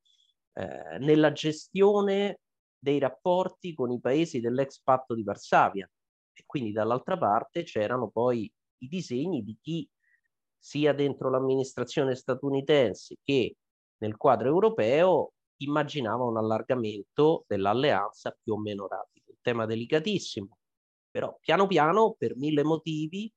[0.52, 2.40] eh, nella gestione
[2.78, 5.88] dei rapporti con i paesi dell'ex patto di Varsavia,
[6.46, 9.88] quindi dall'altra parte c'erano poi i disegni di chi
[10.56, 13.56] sia dentro l'amministrazione statunitense che
[13.98, 19.30] nel quadro europeo immaginava un allargamento dell'alleanza più o meno rapido.
[19.30, 20.58] Un tema delicatissimo,
[21.10, 23.32] però piano piano per mille motivi,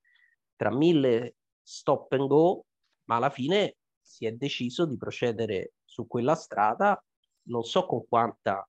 [0.55, 2.65] tra mille stop and go,
[3.05, 7.01] ma alla fine si è deciso di procedere su quella strada,
[7.49, 8.67] non so con quanta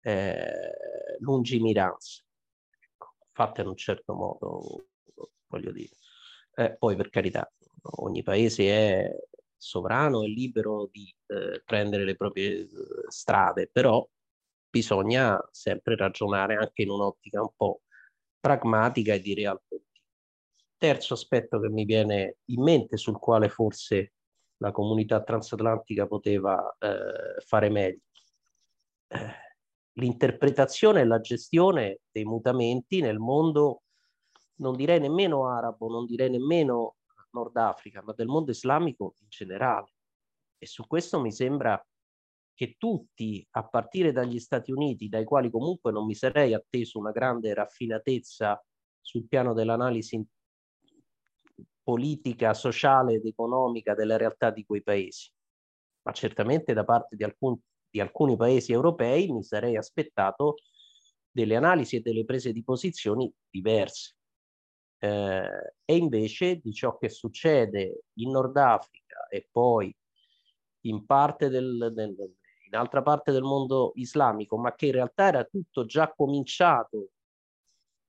[0.00, 2.22] eh, lungimiranza
[3.38, 4.86] fatte in un certo modo,
[5.46, 5.94] voglio dire.
[6.56, 7.48] Eh, poi per carità,
[7.98, 9.16] ogni paese è
[9.56, 12.68] sovrano e libero di eh, prendere le proprie eh,
[13.06, 14.04] strade, però
[14.68, 17.82] bisogna sempre ragionare anche in un'ottica un po'
[18.40, 19.76] pragmatica e di realtà.
[20.76, 24.14] Terzo aspetto che mi viene in mente sul quale forse
[24.56, 28.02] la comunità transatlantica poteva eh, fare meglio.
[29.08, 29.47] Eh,
[29.98, 33.82] l'interpretazione e la gestione dei mutamenti nel mondo,
[34.56, 36.96] non direi nemmeno arabo, non direi nemmeno
[37.32, 39.92] Nord Africa, ma del mondo islamico in generale.
[40.58, 41.80] E su questo mi sembra
[42.54, 47.12] che tutti, a partire dagli Stati Uniti, dai quali comunque non mi sarei atteso una
[47.12, 48.60] grande raffinatezza
[49.00, 50.24] sul piano dell'analisi
[51.82, 55.30] politica, sociale ed economica della realtà di quei paesi,
[56.02, 57.56] ma certamente da parte di alcun,
[57.90, 60.56] di alcuni paesi europei mi sarei aspettato
[61.30, 64.16] delle analisi e delle prese di posizioni diverse.
[65.00, 69.94] Eh, e invece di ciò che succede in Nord Africa e poi
[70.82, 72.16] in parte del, del
[72.68, 77.10] in altra parte del mondo islamico, ma che in realtà era tutto già cominciato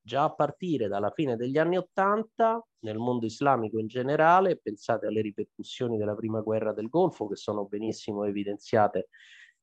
[0.02, 5.22] già a partire dalla fine degli anni Ottanta nel mondo islamico in generale, pensate alle
[5.22, 9.10] ripercussioni della prima guerra del Golfo che sono benissimo evidenziate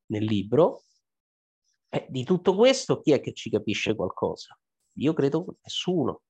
[0.07, 0.83] nel libro.
[1.89, 4.59] Eh, di tutto questo chi è che ci capisce qualcosa?
[4.99, 6.23] Io credo nessuno.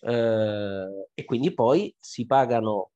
[0.00, 2.90] Eh, e quindi poi si pagano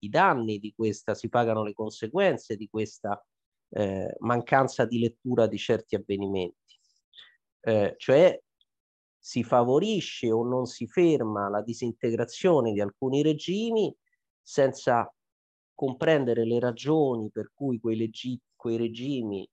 [0.00, 3.22] i danni di questa, si pagano le conseguenze di questa
[3.70, 6.78] eh, mancanza di lettura di certi avvenimenti.
[7.60, 8.40] Eh, cioè
[9.18, 13.94] si favorisce o non si ferma la disintegrazione di alcuni regimi
[14.40, 15.12] senza
[15.74, 19.48] comprendere le ragioni per cui quei, leggi- quei regimi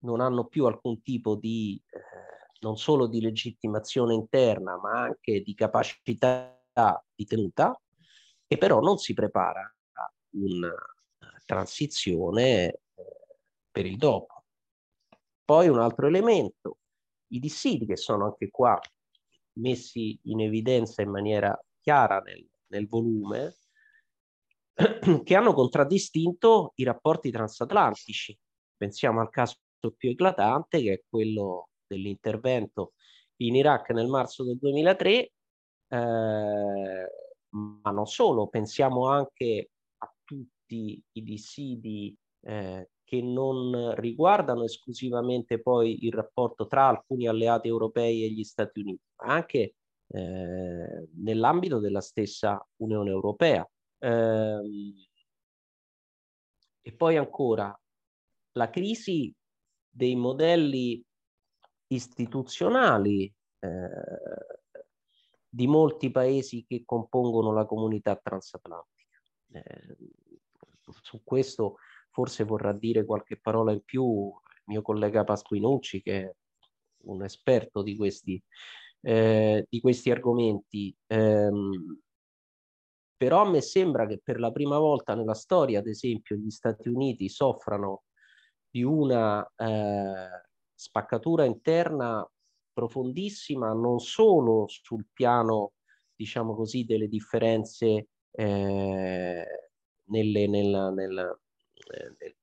[0.00, 5.54] non hanno più alcun tipo di, eh, non solo di legittimazione interna, ma anche di
[5.54, 6.58] capacità
[7.14, 7.80] di tenuta,
[8.46, 10.74] e però non si prepara a una
[11.46, 12.80] transizione eh,
[13.70, 14.44] per il dopo.
[15.44, 16.78] Poi un altro elemento,
[17.28, 18.78] i dissidi che sono anche qua
[19.54, 23.54] messi in evidenza in maniera chiara nel, nel volume,
[25.24, 28.36] che hanno contraddistinto i rapporti transatlantici.
[28.76, 29.56] Pensiamo al caso
[29.96, 32.92] più eclatante, che è quello dell'intervento
[33.36, 35.32] in Iraq nel marzo del 2003, eh,
[37.48, 46.04] ma non solo, pensiamo anche a tutti i dissidi eh, che non riguardano esclusivamente poi
[46.04, 49.74] il rapporto tra alcuni alleati europei e gli Stati Uniti, ma anche
[50.06, 53.68] eh, nell'ambito della stessa Unione Europea.
[54.00, 55.08] Eh,
[56.82, 57.78] e poi ancora
[58.52, 59.32] la crisi
[59.88, 61.04] dei modelli
[61.88, 63.88] istituzionali eh,
[65.48, 69.18] di molti paesi che compongono la comunità transatlantica.
[69.52, 69.96] Eh,
[71.02, 71.76] su questo
[72.10, 76.34] forse vorrà dire qualche parola in più il mio collega Pasquinucci, che è
[77.02, 78.42] un esperto di questi,
[79.00, 80.94] eh, di questi argomenti.
[83.20, 86.88] Però a me sembra che per la prima volta nella storia, ad esempio, gli Stati
[86.88, 88.04] Uniti soffrano
[88.70, 92.26] di una eh, spaccatura interna
[92.72, 95.72] profondissima, non solo sul piano,
[96.14, 99.46] diciamo così, delle differenze eh,
[100.04, 101.40] nelle, nel, nel,
[101.90, 102.36] eh,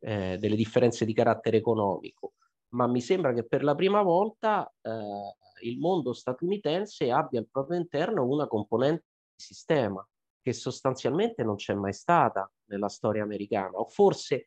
[0.00, 2.32] eh, delle differenze di carattere economico,
[2.70, 7.78] ma mi sembra che per la prima volta eh, il mondo statunitense abbia al proprio
[7.78, 9.04] interno una componente
[9.36, 10.06] sistema
[10.40, 14.46] che sostanzialmente non c'è mai stata nella storia americana, o forse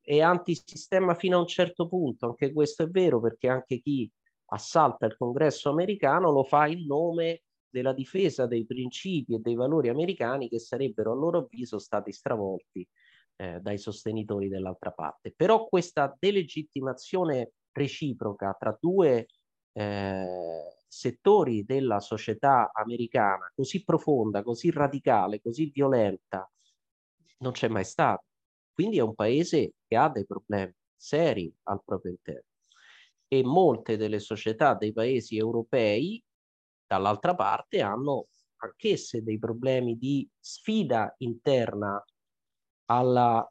[0.00, 4.10] è antisistema fino a un certo punto, anche questo è vero perché anche chi
[4.46, 9.88] assalta il congresso americano lo fa in nome della difesa dei principi e dei valori
[9.88, 12.86] americani che sarebbero a loro avviso stati stravolti
[13.36, 15.32] eh, dai sostenitori dell'altra parte.
[15.34, 19.26] Però questa delegittimazione reciproca tra due
[19.72, 26.46] eh, settori della società americana così profonda, così radicale, così violenta,
[27.38, 28.22] non c'è mai stata.
[28.74, 32.44] Quindi è un paese che ha dei problemi seri al proprio interno.
[33.26, 36.22] E molte delle società dei paesi europei,
[36.86, 38.26] dall'altra parte, hanno
[38.56, 42.04] anch'esse dei problemi di sfida interna
[42.90, 43.50] alla,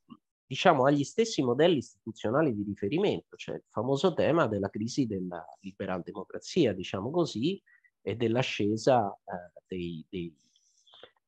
[0.52, 6.02] diciamo, agli stessi modelli istituzionali di riferimento, cioè il famoso tema della crisi della liberal
[6.04, 7.62] democrazia, diciamo così,
[8.02, 10.36] e dell'ascesa eh, dei, dei,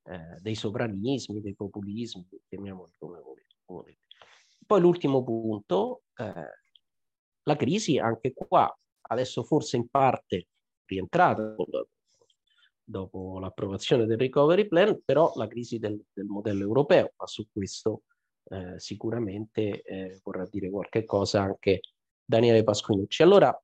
[0.08, 3.22] eh, dei, sovranismi, dei populismi, chiamiamoli come
[3.66, 3.96] volete.
[4.68, 6.34] Poi l'ultimo punto, eh,
[7.44, 10.50] la crisi anche qua, adesso forse in parte
[10.84, 11.56] rientrata
[12.84, 18.02] dopo l'approvazione del recovery plan, però la crisi del, del modello europeo, ma su questo
[18.46, 21.82] eh, sicuramente eh, vorrà dire qualche cosa anche
[22.24, 23.24] Daniele Pasquinucci.
[23.24, 23.58] Allora,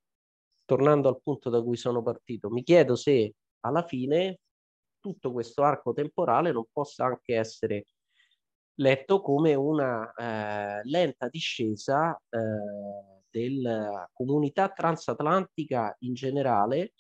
[0.65, 4.39] tornando al punto da cui sono partito, mi chiedo se alla fine
[4.99, 7.85] tutto questo arco temporale non possa anche essere
[8.75, 12.39] letto come una eh, lenta discesa eh,
[13.29, 16.93] della comunità transatlantica in generale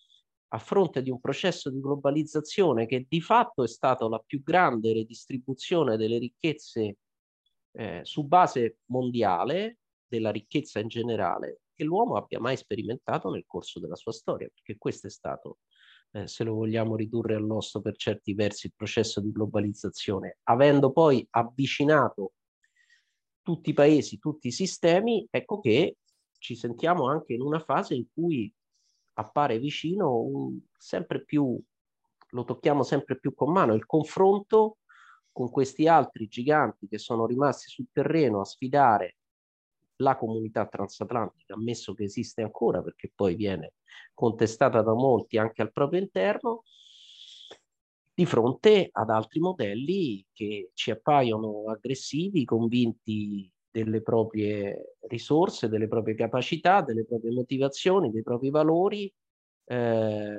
[0.51, 4.93] a fronte di un processo di globalizzazione che di fatto è stato la più grande
[4.93, 6.97] redistribuzione delle ricchezze
[7.71, 13.79] eh, su base mondiale, della ricchezza in generale, che l'uomo abbia mai sperimentato nel corso
[13.79, 15.59] della sua storia, perché questo è stato,
[16.11, 20.91] eh, se lo vogliamo ridurre al nostro per certi versi, il processo di globalizzazione, avendo
[20.91, 22.33] poi avvicinato
[23.41, 25.97] tutti i paesi, tutti i sistemi, ecco che
[26.39, 28.51] ci sentiamo anche in una fase in cui
[29.13, 31.59] appare vicino un, sempre più,
[32.31, 34.78] lo tocchiamo sempre più con mano, il confronto
[35.31, 39.17] con questi altri giganti che sono rimasti sul terreno a sfidare
[39.97, 43.73] la comunità transatlantica, ammesso che esiste ancora, perché poi viene
[44.13, 46.63] contestata da molti anche al proprio interno,
[48.13, 56.15] di fronte ad altri modelli che ci appaiono aggressivi, convinti delle proprie risorse, delle proprie
[56.15, 59.13] capacità, delle proprie motivazioni, dei propri valori
[59.65, 60.37] eh,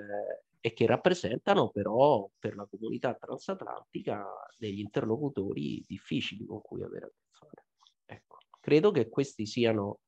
[0.60, 4.26] e che rappresentano però per la comunità transatlantica
[4.58, 7.64] degli interlocutori difficili con cui avere a che fare.
[8.04, 10.00] Ecco, credo che questi siano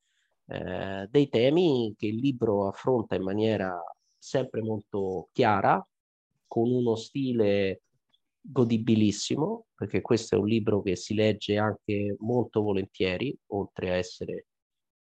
[0.47, 3.81] eh, dei temi che il libro affronta in maniera
[4.19, 5.85] sempre molto chiara,
[6.47, 7.83] con uno stile
[8.39, 14.49] godibilissimo, perché questo è un libro che si legge anche molto volentieri, oltre a essere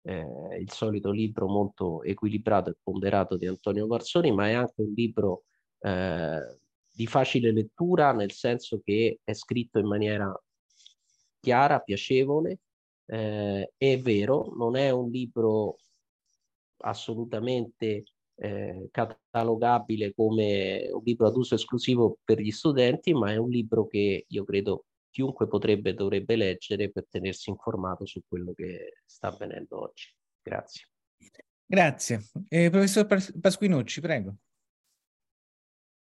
[0.08, 4.94] eh, il solito libro molto equilibrato e ponderato di Antonio Varsoni, ma è anche un
[4.96, 5.44] libro
[5.80, 10.34] eh, di facile lettura, nel senso che è scritto in maniera
[11.42, 12.60] chiara, piacevole,
[13.06, 15.78] eh, è vero, non è un libro
[16.80, 18.06] assolutamente
[18.36, 23.88] eh, catalogabile come un libro ad uso esclusivo per gli studenti, ma è un libro
[23.88, 29.28] che io credo chiunque potrebbe e dovrebbe leggere per tenersi informato su quello che sta
[29.28, 30.14] avvenendo oggi.
[30.42, 30.90] Grazie.
[31.66, 32.30] Grazie.
[32.48, 34.38] Eh, professor Pasquinucci, prego.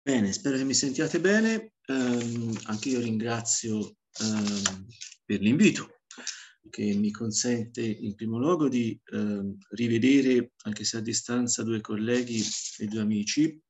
[0.01, 1.73] Bene, spero che mi sentiate bene.
[1.87, 4.85] Um, anche io ringrazio um,
[5.25, 5.95] per l'invito
[6.69, 12.41] che mi consente in primo luogo di eh, rivedere, anche se a distanza, due colleghi
[12.79, 13.61] e due amici,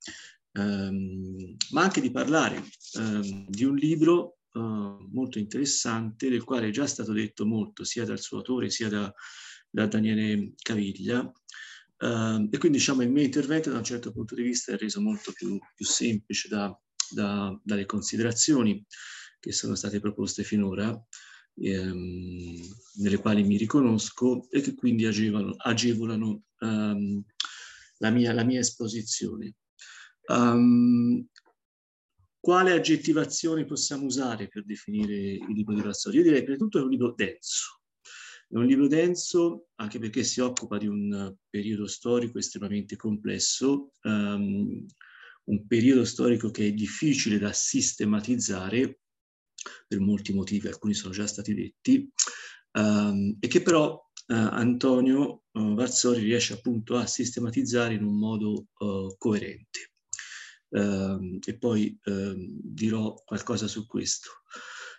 [0.53, 2.63] ehm, ma anche di parlare
[2.97, 8.05] ehm, di un libro eh, molto interessante, del quale è già stato detto molto sia
[8.05, 9.13] dal suo autore sia da,
[9.69, 11.29] da Daniele Caviglia.
[11.97, 14.99] Uh, e quindi diciamo il mio intervento da un certo punto di vista è reso
[14.99, 16.77] molto più, più semplice da,
[17.09, 18.85] da, dalle considerazioni
[19.39, 20.93] che sono state proposte finora
[21.55, 22.59] ehm,
[22.95, 27.23] nelle quali mi riconosco e che quindi agevolano, agevolano um,
[27.99, 29.55] la, mia, la, mia, esposizione.
[30.27, 31.25] Um,
[32.45, 36.17] quale aggettivazione possiamo usare per definire il libro di Vassori?
[36.17, 37.81] Io direi prima di tutto è un libro denso.
[38.47, 44.85] È un libro denso anche perché si occupa di un periodo storico estremamente complesso, um,
[45.45, 48.99] un periodo storico che è difficile da sistematizzare
[49.87, 52.07] per molti motivi, alcuni sono già stati detti,
[52.73, 58.67] um, e che però uh, Antonio uh, Varzori riesce appunto a sistematizzare in un modo
[58.77, 59.94] uh, coerente.
[60.75, 64.29] Um, e poi um, dirò qualcosa su questo.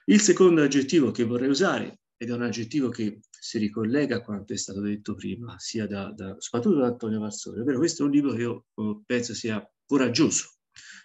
[0.07, 4.55] Il secondo aggettivo che vorrei usare, ed è un aggettivo che si ricollega a quanto
[4.55, 8.13] è stato detto prima, sia da, da, soprattutto da Antonio Varsori, ovvero questo è un
[8.13, 8.67] libro che io
[9.05, 10.49] penso sia coraggioso,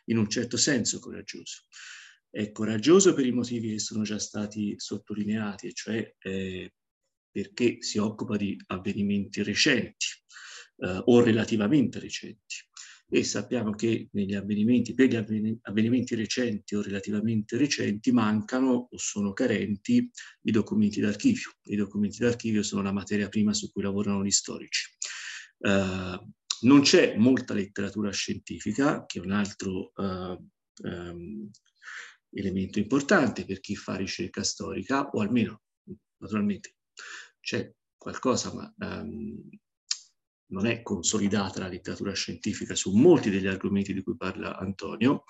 [0.06, 1.64] in un certo senso coraggioso.
[2.30, 6.74] È coraggioso per i motivi che sono già stati sottolineati, cioè eh,
[7.30, 10.06] perché si occupa di avvenimenti recenti
[10.78, 12.70] eh, o relativamente recenti.
[13.14, 15.18] E sappiamo che negli avvenimenti, per gli
[15.64, 20.10] avvenimenti recenti o relativamente recenti mancano o sono carenti
[20.44, 21.52] i documenti d'archivio.
[21.64, 24.96] I documenti d'archivio sono la materia prima su cui lavorano gli storici.
[25.58, 26.26] Uh,
[26.62, 30.50] non c'è molta letteratura scientifica, che è un altro uh,
[30.84, 31.50] um,
[32.30, 35.64] elemento importante per chi fa ricerca storica, o almeno,
[36.22, 36.76] naturalmente,
[37.42, 39.50] c'è qualcosa, ma um,
[40.52, 45.24] non è consolidata la letteratura scientifica su molti degli argomenti di cui parla Antonio,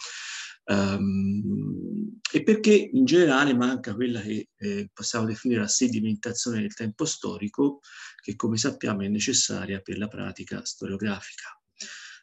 [0.66, 7.06] um, e perché in generale manca quella che eh, possiamo definire la sedimentazione del tempo
[7.06, 7.80] storico,
[8.22, 11.60] che come sappiamo è necessaria per la pratica storiografica.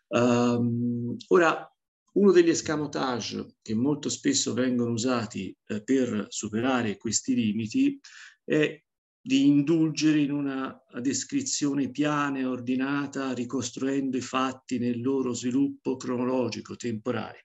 [0.09, 1.71] Um, ora,
[2.11, 8.01] uno degli escamotage che molto spesso vengono usati eh, per superare questi limiti
[8.45, 8.83] è
[9.29, 16.77] di indulgere in una descrizione piana e ordinata, ricostruendo i fatti nel loro sviluppo cronologico,
[16.77, 17.45] temporale.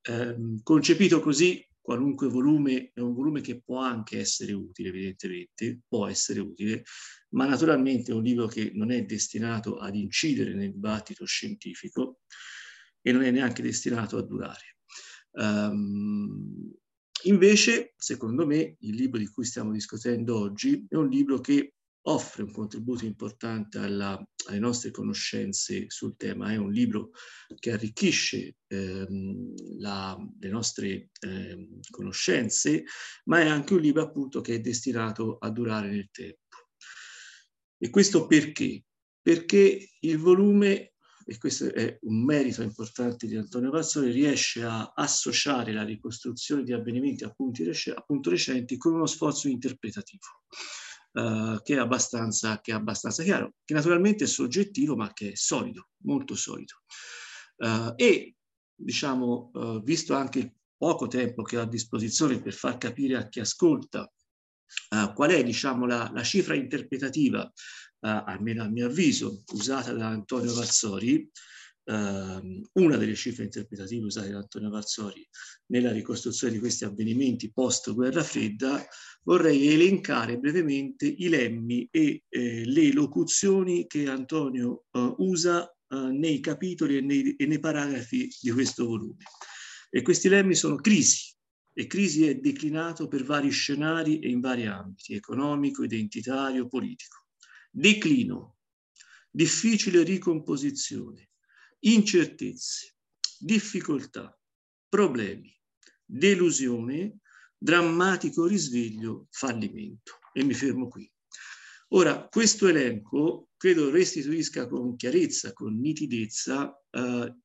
[0.00, 6.06] Eh, concepito così, qualunque volume è un volume che può anche essere utile, evidentemente, può
[6.06, 6.84] essere utile,
[7.34, 12.20] ma naturalmente è un libro che non è destinato ad incidere nel dibattito scientifico,
[13.02, 14.78] e non è neanche destinato a durare.
[15.32, 16.72] Um,
[17.24, 22.42] invece, secondo me, il libro di cui stiamo discutendo oggi è un libro che offre
[22.42, 27.10] un contributo importante alla, alle nostre conoscenze sul tema, è un libro
[27.58, 32.84] che arricchisce ehm, la, le nostre ehm, conoscenze,
[33.24, 36.38] ma è anche un libro appunto che è destinato a durare nel tempo.
[37.76, 38.84] E questo perché?
[39.20, 40.94] Perché il volume
[41.24, 46.72] e questo è un merito importante di Antonio Pazzoli, riesce a associare la ricostruzione di
[46.72, 47.62] avvenimenti appunto,
[48.30, 50.26] recenti con uno sforzo interpretativo.
[51.12, 55.34] uh, che, è abbastanza, che è abbastanza chiaro, che naturalmente è soggettivo ma che è
[55.34, 56.82] solido, molto solido.
[57.56, 58.36] Uh, e
[58.74, 63.28] diciamo, uh, visto anche il poco tempo che ho a disposizione per far capire a
[63.28, 64.10] chi ascolta
[65.14, 67.52] qual è diciamo, la, la cifra interpretativa,
[68.00, 71.30] almeno a mio avviso, usata da Antonio Vazzori,
[71.82, 75.26] Uh, una delle cifre interpretative usate da Antonio Vazzori
[75.70, 78.86] nella ricostruzione di questi avvenimenti post guerra fredda,
[79.24, 86.38] vorrei elencare brevemente i lemmi e eh, le locuzioni che Antonio uh, usa uh, nei
[86.40, 89.24] capitoli e nei, e nei paragrafi di questo volume.
[89.88, 91.34] E questi lemmi sono crisi,
[91.72, 97.19] e crisi è declinato per vari scenari e in vari ambiti, economico, identitario, politico.
[97.70, 98.58] Declino,
[99.30, 101.30] difficile ricomposizione,
[101.80, 102.96] incertezze,
[103.38, 104.36] difficoltà,
[104.88, 105.56] problemi,
[106.04, 107.20] delusione,
[107.56, 110.18] drammatico risveglio, fallimento.
[110.32, 111.10] E mi fermo qui.
[111.92, 117.36] Ora, questo elenco credo restituisca con chiarezza, con nitidezza, eh,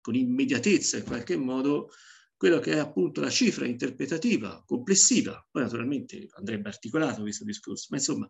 [0.00, 1.90] con immediatezza in qualche modo,
[2.36, 5.46] quello che è appunto la cifra interpretativa complessiva.
[5.48, 8.28] Poi naturalmente andrebbe articolato questo discorso, ma insomma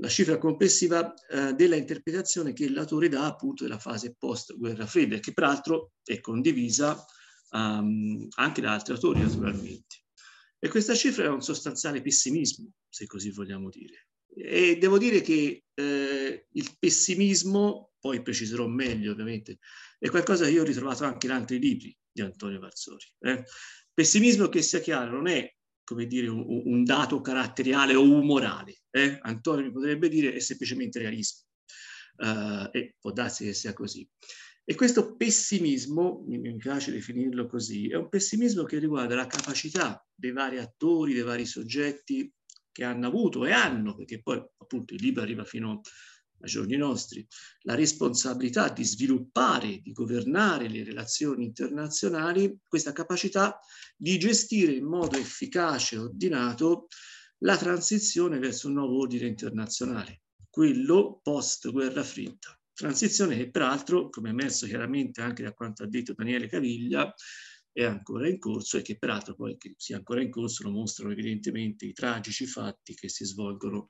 [0.00, 5.18] la cifra complessiva eh, della interpretazione che l'autore dà appunto della fase post guerra fredda,
[5.18, 7.04] che peraltro è condivisa
[7.50, 10.02] um, anche da altri autori naturalmente.
[10.58, 14.08] E questa cifra è un sostanziale pessimismo, se così vogliamo dire.
[14.34, 19.58] E devo dire che eh, il pessimismo, poi preciserò meglio ovviamente,
[19.98, 23.04] è qualcosa che io ho ritrovato anche in altri libri di Antonio Varzori.
[23.20, 23.44] Eh.
[23.92, 25.54] Pessimismo che sia chiaro, non è
[25.84, 28.82] come dire, un, un dato caratteriale o umorale.
[28.90, 29.18] Eh?
[29.22, 31.42] Antonio mi potrebbe dire è semplicemente realismo.
[32.16, 34.08] Uh, e può darsi che sia così.
[34.66, 40.32] E questo pessimismo, mi, piace definirlo così, è un pessimismo che riguarda la capacità dei
[40.32, 42.32] vari attori, dei vari soggetti
[42.72, 45.82] che hanno avuto e hanno, perché poi appunto il libro arriva fino
[46.44, 47.26] ai giorni nostri,
[47.62, 53.58] la responsabilità di sviluppare, di governare le relazioni internazionali, questa capacità
[53.96, 56.86] di gestire in modo efficace e ordinato
[57.38, 62.58] la transizione verso un nuovo ordine internazionale, quello post guerra fredda.
[62.72, 67.12] Transizione che peraltro, come è emerso chiaramente anche da quanto ha detto Daniele Caviglia,
[67.74, 71.10] è ancora in corso e che peraltro poi che sia ancora in corso lo mostrano
[71.10, 73.88] evidentemente i tragici fatti che si svolgono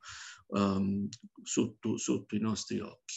[0.49, 1.07] um,
[1.43, 3.17] sotto, sotto i nostri occhi.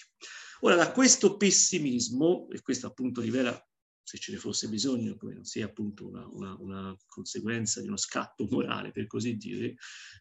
[0.61, 3.57] Ora, da questo pessimismo, e questo appunto rivela
[4.07, 7.97] se ce ne fosse bisogno, come non sia appunto una, una, una, conseguenza di uno
[7.97, 9.76] scatto morale, per così dire,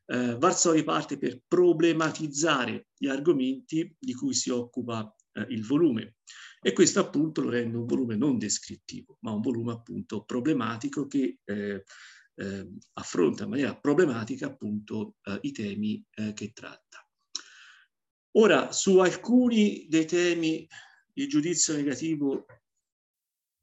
[0.07, 6.17] eh, Varsoli parte per problematizzare gli argomenti di cui si occupa eh, il volume.
[6.61, 11.39] E questo appunto lo rende un volume non descrittivo, ma un volume appunto problematico che
[11.45, 11.85] eh,
[12.35, 17.07] eh, affronta in maniera problematica appunto eh, i temi eh, che tratta.
[18.39, 20.67] Ora, su alcuni dei temi
[21.15, 22.47] il giudizio negativo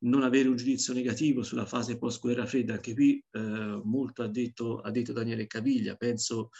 [0.00, 4.80] non avere un giudizio negativo sulla fase post-guerra fredda, anche qui eh, molto ha detto,
[4.80, 6.50] ha detto, Daniele Caviglia, penso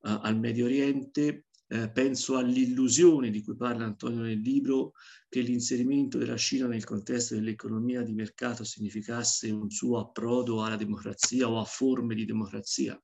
[0.00, 4.94] uh, al Medio Oriente eh, penso all'illusione di cui parla Antonio nel libro
[5.28, 11.48] che l'inserimento della Cina nel contesto dell'economia di mercato significasse un suo approdo alla democrazia
[11.48, 13.00] o a forme di democrazia.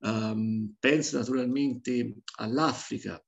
[0.00, 3.18] Um, penso naturalmente all'Africa,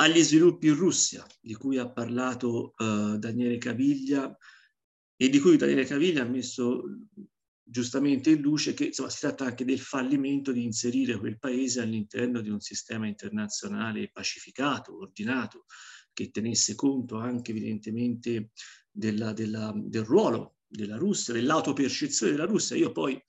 [0.00, 4.36] agli sviluppi in Russia, di cui ha parlato uh, Daniele Caviglia
[5.16, 6.82] e di cui Daniele Caviglia ha messo
[7.68, 12.40] giustamente in luce che insomma, si tratta anche del fallimento di inserire quel paese all'interno
[12.40, 15.64] di un sistema internazionale pacificato, ordinato,
[16.12, 18.52] che tenesse conto anche evidentemente
[18.90, 22.76] della, della, del ruolo della Russia, dell'autopercezione della Russia.
[22.76, 23.20] Io poi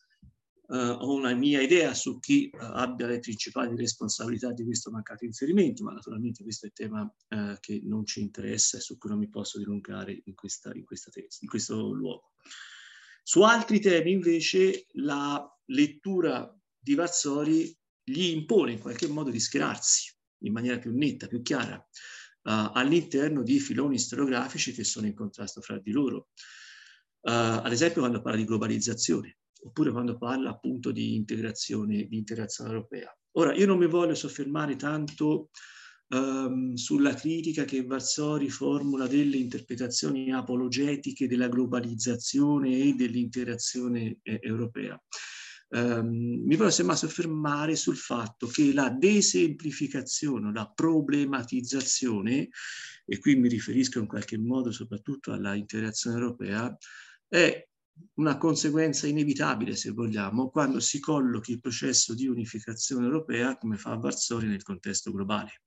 [0.75, 5.83] ho una mia idea su chi uh, abbia le principali responsabilità di questo mancato inserimento,
[5.83, 9.29] ma naturalmente questo è tema uh, che non ci interessa e su cui non mi
[9.29, 12.33] posso dilungare in, questa, in, questa tesi, in questo luogo.
[13.23, 20.13] Su altri temi invece la lettura di Vazzori gli impone in qualche modo di schierarsi
[20.41, 25.61] in maniera più netta, più chiara, uh, all'interno di filoni storiografici che sono in contrasto
[25.61, 26.29] fra di loro.
[27.21, 29.37] Uh, ad esempio quando parla di globalizzazione,
[29.67, 33.15] oppure quando parla appunto di integrazione, di integrazione europea.
[33.37, 35.49] Ora, io non mi voglio soffermare tanto
[36.09, 44.99] um, sulla critica che Varsori formula delle interpretazioni apologetiche della globalizzazione e dell'interazione eh, europea.
[45.69, 52.47] Um, mi voglio semmai soffermare sul fatto che la desemplificazione, la problematizzazione,
[53.05, 56.75] e qui mi riferisco in qualche modo soprattutto alla integrazione europea,
[57.27, 57.66] è
[58.15, 63.95] una conseguenza inevitabile, se vogliamo, quando si collochi il processo di unificazione europea, come fa
[63.95, 65.61] Varsori, nel contesto globale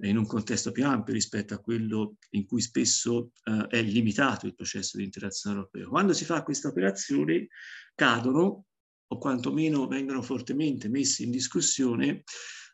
[0.00, 4.54] in un contesto più ampio rispetto a quello in cui spesso eh, è limitato il
[4.54, 5.86] processo di interazione europea.
[5.86, 7.48] Quando si fa questa operazione
[7.94, 8.66] cadono
[9.06, 12.24] o quantomeno vengono fortemente messe in discussione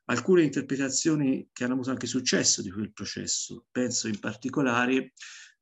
[0.07, 3.67] alcune interpretazioni che hanno avuto anche successo di quel processo.
[3.71, 5.13] Penso in particolare eh,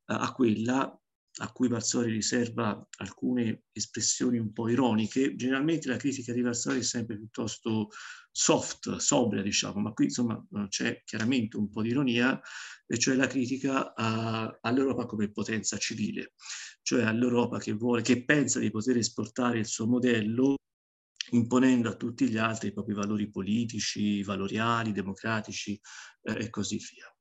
[0.05, 0.99] a quella
[1.39, 5.35] a cui Varsori riserva alcune espressioni un po' ironiche.
[5.35, 7.89] Generalmente la critica di Varsori è sempre piuttosto
[8.31, 12.39] soft, sobria, diciamo, ma qui insomma c'è chiaramente un po' di ironia,
[12.85, 16.33] e cioè la critica all'Europa come potenza civile,
[16.81, 20.55] cioè all'Europa che vuole, che pensa di poter esportare il suo modello
[21.31, 25.79] imponendo a tutti gli altri i propri valori politici, valoriali, democratici
[26.23, 27.13] eh, e così via.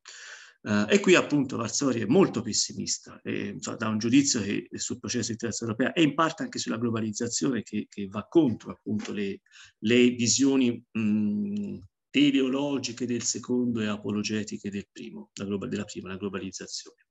[0.63, 5.29] Uh, e qui appunto Varsori è molto pessimista, e, da un giudizio che, sul processo
[5.29, 9.41] di integrazione europea e in parte anche sulla globalizzazione che, che va contro appunto le,
[9.79, 11.79] le visioni mh,
[12.11, 17.07] teleologiche del secondo e apologetiche del primo, la global, della prima, la globalizzazione.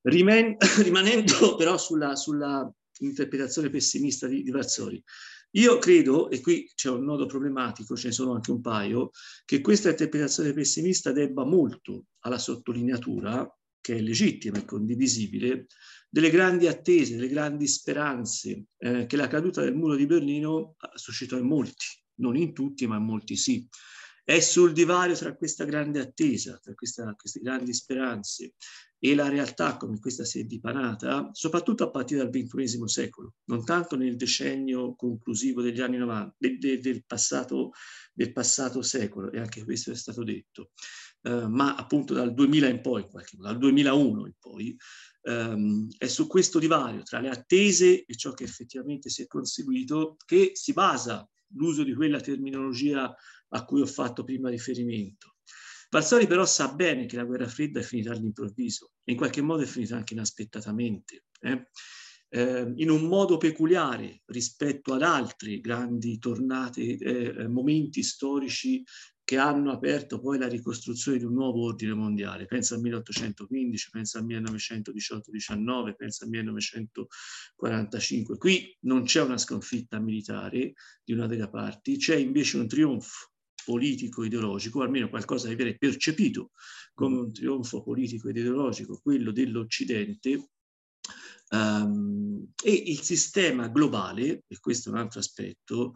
[0.00, 2.68] Rimen rimanendo però sulla, sulla
[2.98, 5.00] interpretazione pessimista di, di Varsori,
[5.52, 9.10] io credo, e qui c'è un nodo problematico, ce ne sono anche un paio,
[9.44, 13.46] che questa interpretazione pessimista debba molto alla sottolineatura,
[13.80, 15.66] che è legittima e condivisibile,
[16.08, 21.36] delle grandi attese, delle grandi speranze eh, che la caduta del muro di Berlino suscitò
[21.36, 21.86] in molti,
[22.16, 23.66] non in tutti, ma in molti sì.
[24.24, 28.54] È sul divario tra questa grande attesa, tra questa, queste grandi speranze
[29.04, 33.64] e la realtà come questa si è dipanata, soprattutto a partire dal XXI secolo, non
[33.64, 37.72] tanto nel decennio conclusivo degli anni 90, de, de, del, passato,
[38.12, 40.70] del, passato, secolo, e anche questo è stato detto,
[41.22, 44.76] uh, ma appunto dal 2000 in poi, qualche dal 2001 in poi,
[45.22, 50.14] um, è su questo divario tra le attese e ciò che effettivamente si è conseguito
[50.24, 53.12] che si basa l'uso di quella terminologia
[53.48, 55.31] a cui ho fatto prima riferimento
[55.92, 59.62] Valsori però sa bene che la guerra fredda è finita all'improvviso e in qualche modo
[59.62, 61.26] è finita anche inaspettatamente.
[61.38, 61.66] Eh?
[62.30, 68.82] Eh, in un modo peculiare rispetto ad altri grandi tornate, eh, momenti storici
[69.22, 72.46] che hanno aperto poi la ricostruzione di un nuovo ordine mondiale.
[72.46, 78.38] Pensa al 1815, pensa al 1918-19, pensa al 1945.
[78.38, 80.72] Qui non c'è una sconfitta militare
[81.04, 83.31] di una delle parti, c'è invece un trionfo
[83.64, 86.50] politico-ideologico, almeno qualcosa che viene percepito
[86.94, 90.50] come un trionfo politico ed ideologico, quello dell'Occidente,
[91.50, 95.92] um, e il sistema globale, e questo è un altro aspetto,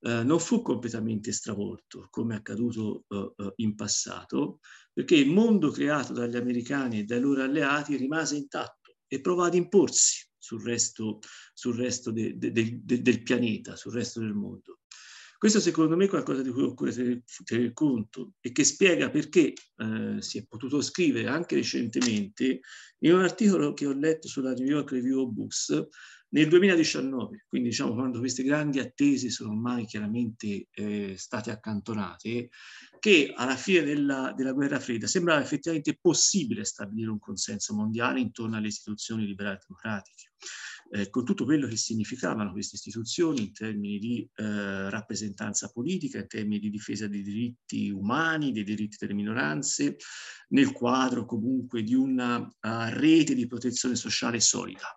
[0.00, 4.60] uh, non fu completamente stravolto, come è accaduto uh, uh, in passato,
[4.92, 9.54] perché il mondo creato dagli americani e dai loro alleati rimase intatto e provò ad
[9.54, 11.20] imporsi sul resto,
[11.52, 14.80] sul resto de, de, de, del pianeta, sul resto del mondo.
[15.40, 16.92] Questo secondo me è qualcosa di cui occorre
[17.44, 22.60] tenere, conto e che spiega perché eh, si è potuto scrivere anche recentemente
[22.98, 25.88] in un articolo che ho letto sulla New York Review of Books
[26.32, 32.50] Nel 2019, quindi diciamo quando queste grandi attese sono ormai chiaramente eh, state accantonate,
[32.98, 38.58] che alla fine della, della, guerra fredda sembrava effettivamente possibile stabilire un consenso mondiale intorno
[38.58, 40.32] alle istituzioni liberali democratiche,
[40.92, 46.26] eh, con tutto quello che significavano queste istituzioni in termini di eh, rappresentanza politica, in
[46.26, 49.96] termini di difesa dei diritti umani, dei diritti delle minoranze,
[50.48, 52.48] nel quadro comunque di una uh,
[52.88, 54.96] rete di protezione sociale solida.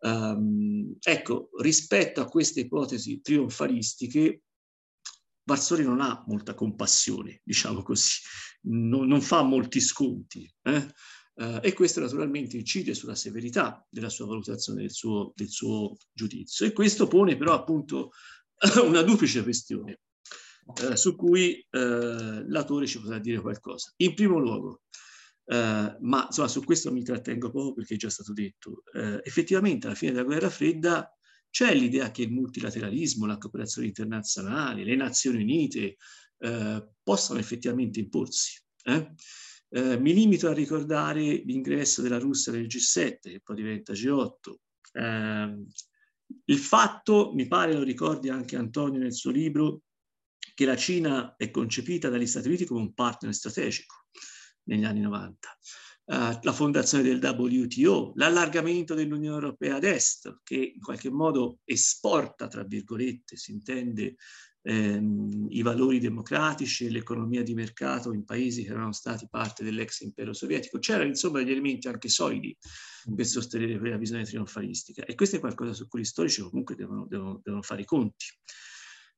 [0.00, 4.42] Um, ecco, rispetto a queste ipotesi trionfalistiche,
[5.44, 8.20] Varsori non ha molta compassione, diciamo così,
[8.62, 10.52] non, non fa molti sconti.
[10.62, 10.88] Eh?
[11.34, 16.66] Uh, e questo naturalmente incide sulla severità della sua valutazione, del suo, del suo giudizio.
[16.66, 18.10] E questo pone però appunto
[18.84, 20.00] una duplice questione
[20.64, 21.78] uh, su cui uh,
[22.48, 23.92] l'autore ci potrà dire qualcosa.
[23.96, 24.82] In primo luogo,
[25.44, 28.84] Uh, ma insomma, su questo mi trattengo poco perché è già stato detto.
[28.92, 31.12] Uh, effettivamente alla fine della guerra fredda
[31.50, 35.96] c'è l'idea che il multilateralismo, la cooperazione internazionale, le Nazioni Unite
[36.38, 38.58] uh, possano effettivamente imporsi.
[38.84, 39.12] Eh?
[39.72, 44.54] Mi limito a ricordare l'ingresso della Russia nel G7, che poi diventa G8.
[44.92, 45.66] Ehm,
[46.46, 49.82] il fatto, mi pare lo ricordi anche Antonio nel suo libro,
[50.54, 54.06] che la Cina è concepita dagli Stati Uniti come un partner strategico
[54.64, 55.48] negli anni 90.
[56.04, 61.60] Uh, eh, la fondazione del WTO, l'allargamento dell'Unione Europea ad est, che in qualche modo
[61.64, 64.16] esporta, tra virgolette, si intende,
[64.62, 70.00] ehm, i valori democratici e l'economia di mercato in paesi che erano stati parte dell'ex
[70.00, 70.78] impero sovietico.
[70.78, 72.56] C'erano insomma degli elementi anche solidi
[73.14, 77.06] per sostenere quella visione trionfalistica e questo è qualcosa su cui gli storici comunque devono,
[77.06, 78.26] devono, devono fare i conti.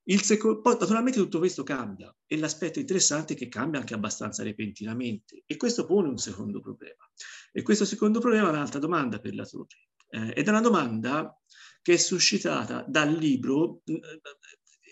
[0.06, 4.42] Il secondo, poi naturalmente tutto questo cambia e l'aspetto interessante è che cambia anche abbastanza
[4.42, 7.08] repentinamente e questo pone un secondo problema.
[7.52, 9.88] E questo secondo problema è un'altra domanda per la Torre.
[10.10, 11.34] Eh, ed è una domanda
[11.80, 13.82] che è suscitata dal libro,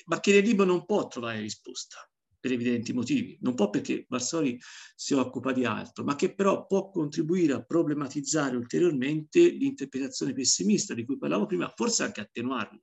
[0.03, 2.07] eh, ma che nel libro non può trovare risposta
[2.39, 3.39] per evidenti motivi.
[3.41, 4.59] Non può perché Varsori
[4.97, 11.05] si occupa di altro, ma che però può contribuire a problematizzare ulteriormente l'interpretazione pessimista di
[11.05, 12.81] cui parlavo prima, forse anche attenuarla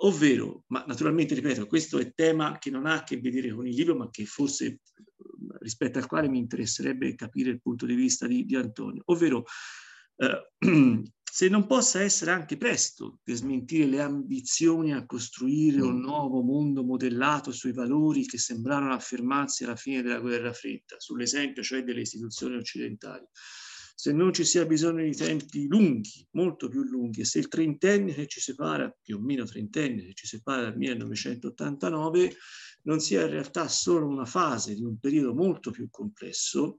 [0.00, 3.74] ovvero, ma naturalmente ripeto, questo è tema che non ha a che vedere con il
[3.74, 4.80] libro, ma che forse
[5.60, 9.44] rispetto al quale mi interesserebbe capire il punto di vista di, di Antonio, ovvero
[10.16, 10.52] eh,
[11.36, 16.82] se non possa essere anche presto per smentire le ambizioni a costruire un nuovo mondo
[16.82, 22.56] modellato sui valori che sembrarono affermarsi alla fine della guerra fredda, sull'esempio cioè delle istituzioni
[22.56, 23.26] occidentali.
[23.94, 28.14] Se non ci sia bisogno di tempi lunghi, molto più lunghi, e se il trentennio
[28.14, 32.34] che ci separa, più o meno trentennio che ci separa dal 1989,
[32.84, 36.76] non sia in realtà solo una fase di un periodo molto più complesso,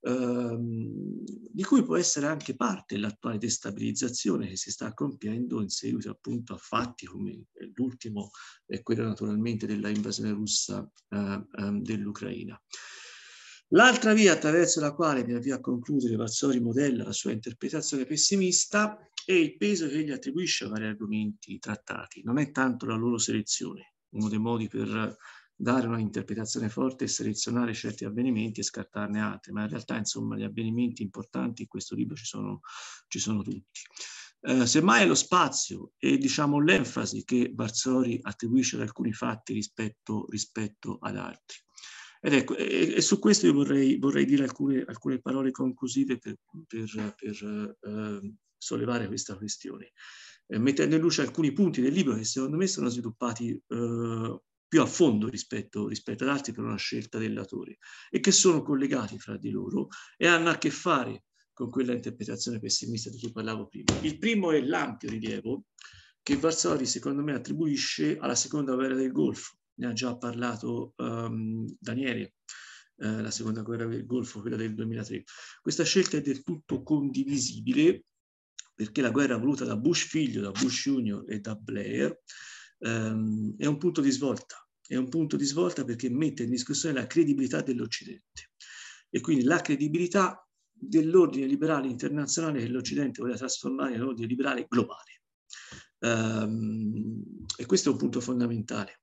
[0.00, 6.10] ehm, di cui può essere anche parte l'attuale destabilizzazione che si sta compiendo in seguito
[6.10, 8.30] appunto a fatti come l'ultimo
[8.66, 12.60] è quello naturalmente della invasione russa eh, eh, dell'Ucraina.
[13.72, 18.98] L'altra via attraverso la quale, mi avvio a concludere, Vassori modella la sua interpretazione pessimista
[19.26, 22.22] è il peso che egli attribuisce a vari argomenti trattati.
[22.24, 25.18] Non è tanto la loro selezione, uno dei modi per
[25.60, 30.36] dare una interpretazione forte e selezionare certi avvenimenti e scartarne altri, ma in realtà insomma
[30.36, 32.60] gli avvenimenti importanti in questo libro ci sono,
[33.08, 33.80] ci sono tutti.
[34.40, 40.26] Eh, semmai è lo spazio e diciamo l'enfasi che Barzori attribuisce ad alcuni fatti rispetto,
[40.30, 41.56] rispetto ad altri.
[42.20, 46.36] Ed ecco, e, e, su questo io vorrei, vorrei dire alcune, alcune, parole conclusive per,
[46.68, 49.92] per, per eh, sollevare questa questione,
[50.46, 54.82] eh, mettendo in luce alcuni punti del libro che secondo me sono sviluppati eh, più
[54.82, 57.78] a fondo rispetto, rispetto, ad altri per una scelta dell'autore
[58.10, 62.60] e che sono collegati fra di loro e hanno a che fare con quella interpretazione
[62.60, 63.98] pessimista di cui parlavo prima.
[64.02, 65.64] Il primo è l'ampio rilievo
[66.22, 71.66] che Varsori secondo me attribuisce alla seconda guerra del Golfo, ne ha già parlato um,
[71.78, 72.34] Daniele,
[72.98, 75.24] eh, la seconda guerra del Golfo, quella del 2003.
[75.62, 78.04] Questa scelta è del tutto condivisibile
[78.74, 82.20] perché la guerra voluta da Bush figlio, da Bush junior e da Blair
[82.80, 84.56] um, è un punto di svolta.
[84.86, 88.52] È un punto di svolta perché mette in discussione la credibilità dell'Occidente
[89.10, 95.22] e quindi la credibilità dell'ordine liberale internazionale che l'Occidente voleva trasformare in ordine liberale globale.
[96.00, 99.02] Um, e questo è un punto fondamentale.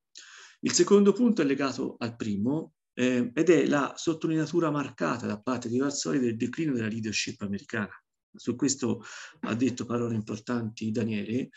[0.61, 5.67] Il secondo punto è legato al primo eh, ed è la sottolineatura marcata da parte
[5.67, 7.93] di Varsoli del declino della leadership americana.
[8.34, 9.03] Su questo
[9.41, 11.49] ha detto parole importanti Daniele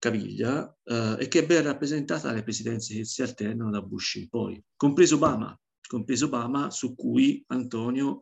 [0.00, 4.28] Caviglia eh, e che è ben rappresentata dalle presidenze che si alternano da Bush in
[4.30, 8.20] poi, compreso Obama, compreso Obama su cui Antonio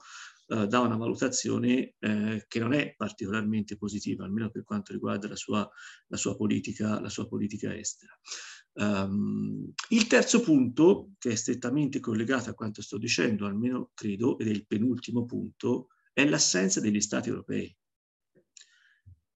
[0.48, 5.36] eh, dà una valutazione eh, che non è particolarmente positiva, almeno per quanto riguarda la
[5.36, 5.68] sua,
[6.08, 8.18] la sua, politica, la sua politica estera.
[8.72, 14.48] Um, il terzo punto, che è strettamente collegato a quanto sto dicendo, almeno credo, ed
[14.48, 17.76] è il penultimo punto, è l'assenza degli Stati europei,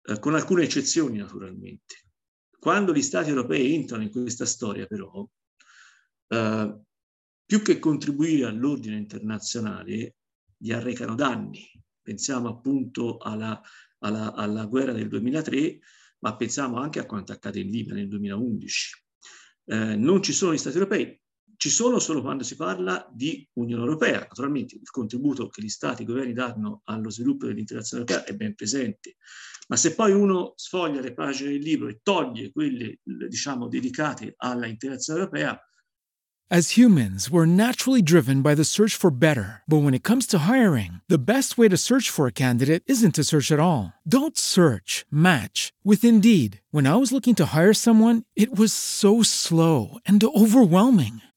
[0.04, 2.11] eh, con alcune eccezioni naturalmente.
[2.62, 5.28] Quando gli Stati europei entrano in questa storia, però,
[6.28, 6.80] eh,
[7.44, 10.14] più che contribuire all'ordine internazionale,
[10.56, 11.68] gli arrecano danni.
[12.00, 13.60] Pensiamo appunto alla,
[13.98, 15.80] alla, alla guerra del 2003,
[16.20, 19.02] ma pensiamo anche a quanto accade in Libia nel 2011
[19.64, 21.20] eh, non ci sono gli Stati europei,
[21.56, 24.20] ci sono solo quando si parla di Unione Europea.
[24.20, 28.54] Naturalmente il contributo che gli Stati, i governi danno allo sviluppo dell'integrazione europea è ben
[28.54, 29.16] presente,
[29.72, 34.66] ma se poi uno sfoglia le pagine del libro e toglie quelle, diciamo, dedicate alla
[34.68, 35.58] europea,
[36.50, 39.62] As humans, we're naturally driven by the search for better.
[39.66, 43.14] But when it comes to hiring, the best way to search for a candidate isn't
[43.14, 43.94] to search at all.
[44.06, 46.60] Don't search, match with Indeed.
[46.70, 51.22] When I was looking to hire someone, it was so slow and overwhelming.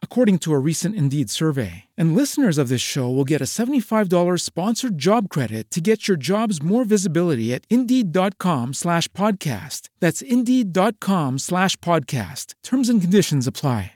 [0.00, 1.84] according to a recent Indeed survey.
[1.98, 6.16] And listeners of this show will get a $75 sponsored job credit to get your
[6.16, 9.90] jobs more visibility at Indeed.com slash podcast.
[10.00, 12.54] That's Indeed.com slash podcast.
[12.62, 13.92] Terms and conditions apply.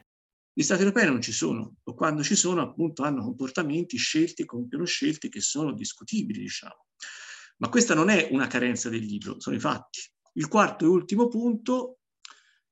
[0.52, 4.84] Gli Stati europei non ci sono, o quando ci sono, appunto, hanno comportamenti, scelti, compiono
[4.84, 6.86] scelte che sono discutibili, diciamo.
[7.58, 10.00] Ma questa non è una carenza del libro, sono i fatti.
[10.34, 12.00] Il quarto e ultimo punto,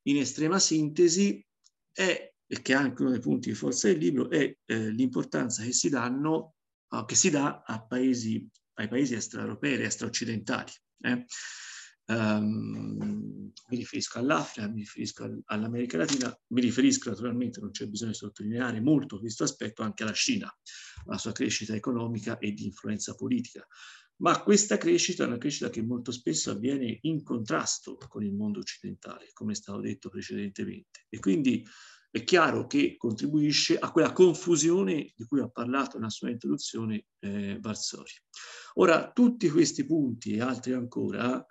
[0.03, 1.43] in estrema sintesi,
[1.91, 5.63] è, e che è anche uno dei punti di forza del libro, è eh, l'importanza
[5.63, 6.55] che si danno,
[6.89, 10.73] uh, che si dà paesi, ai paesi extraeuropei, extraoccidentali.
[11.01, 11.25] Eh?
[12.07, 18.17] Um, mi riferisco all'Africa, mi riferisco all'America Latina, mi riferisco naturalmente, non c'è bisogno di
[18.17, 20.51] sottolineare molto questo aspetto, anche alla Cina,
[21.05, 23.67] alla sua crescita economica e di influenza politica.
[24.21, 28.61] Ma questa crescita è una crescita che molto spesso avviene in contrasto con il mondo
[28.61, 31.05] occidentale, come è stato detto precedentemente.
[31.11, 31.63] E quindi
[32.11, 37.59] è chiaro che contribuisce a quella confusione di cui ha parlato nella sua introduzione eh,
[37.59, 38.13] Barsori.
[38.75, 41.45] Ora, tutti questi punti e altri ancora eh,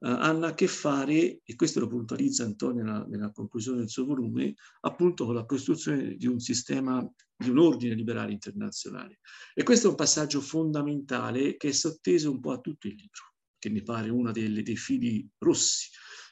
[0.00, 4.54] hanno a che fare, e questo lo puntualizza Antonio nella, nella, conclusione del suo volume,
[4.80, 9.20] appunto con la costruzione di un sistema, di un ordine liberale internazionale.
[9.54, 13.34] E questo è un passaggio fondamentale che è sotteso un po' a tutto il libro,
[13.58, 15.88] che mi pare uno delle, dei fili rossi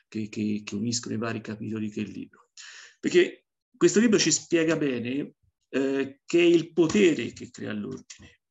[0.07, 2.49] che, che, che uniscono i vari capitoli il libro.
[2.99, 3.47] Perché
[3.81, 5.35] questo libro ci spiega bene
[5.71, 8.43] eh, che è il potere che crea l'ordine,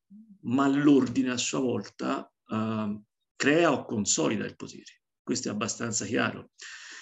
[0.42, 3.02] ma l'ordine a sua volta eh,
[3.36, 5.00] crea o consolida il potere
[5.30, 6.50] questo è abbastanza chiaro.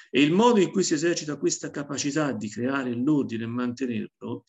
[0.10, 4.46] E il modo in cui si esercita questa capacità di creare l'ordine e mantenerlo,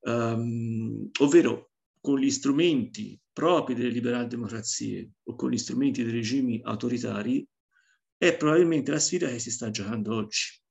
[0.00, 1.70] um, ovvero
[2.02, 7.46] con gli strumenti propri delle liberali democrazie o con gli strumenti dei regimi autoritari,
[8.18, 10.62] è probabilmente la sfida che si sta giocando oggi.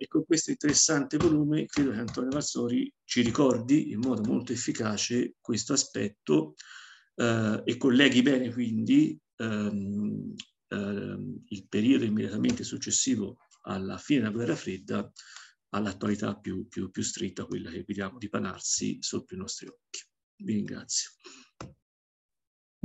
[0.00, 5.34] E con questo interessante volume credo che Antonio Vassori ci ricordi in modo molto efficace
[5.40, 6.54] questo aspetto
[7.16, 10.34] eh, e colleghi bene quindi ehm,
[10.68, 15.12] ehm, il periodo immediatamente successivo alla fine della guerra fredda
[15.70, 20.00] all'attualità più, più, più stretta, quella che vediamo dipanarsi sotto i nostri occhi.
[20.36, 21.10] Vi ringrazio.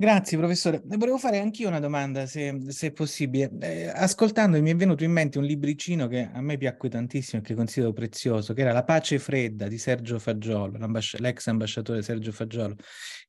[0.03, 0.81] Grazie professore.
[0.83, 3.49] Volevo fare anch'io una domanda, se, se possibile.
[3.61, 7.45] Eh, ascoltando mi è venuto in mente un libricino che a me piacque tantissimo e
[7.45, 10.77] che considero prezioso, che era La pace fredda di Sergio Fagiolo,
[11.19, 12.75] l'ex ambasciatore Sergio Fagiolo,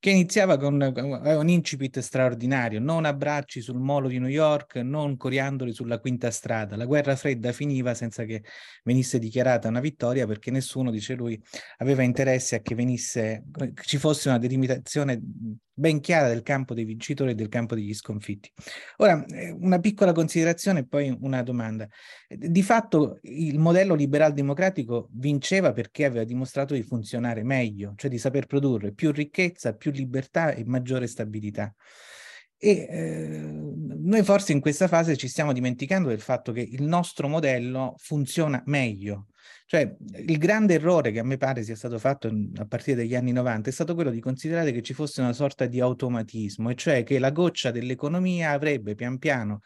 [0.00, 5.72] che iniziava con un incipit straordinario, non abbracci sul molo di New York, non coriandoli
[5.72, 6.74] sulla quinta strada.
[6.74, 8.42] La guerra fredda finiva senza che
[8.82, 11.40] venisse dichiarata una vittoria perché nessuno, dice lui,
[11.76, 13.44] aveva interesse a che venisse,
[13.84, 15.20] ci fosse una delimitazione
[15.74, 18.50] ben chiara del campo dei vincitori e del campo degli sconfitti.
[18.98, 21.88] Ora, eh, una piccola considerazione e poi una domanda.
[22.28, 28.46] Di fatto il modello liberal-democratico vinceva perché aveva dimostrato di funzionare meglio, cioè di saper
[28.46, 31.74] produrre più ricchezza, più libertà e maggiore stabilità.
[32.56, 37.28] E eh, noi forse in questa fase ci stiamo dimenticando del fatto che il nostro
[37.28, 39.26] modello funziona meglio,
[39.70, 39.96] Cioè,
[40.26, 43.70] il grande errore che a me pare sia stato fatto a partire dagli anni 90
[43.70, 47.18] è stato quello di considerare che ci fosse una sorta di automatismo, e cioè che
[47.18, 49.60] la goccia dell'economia avrebbe pian piano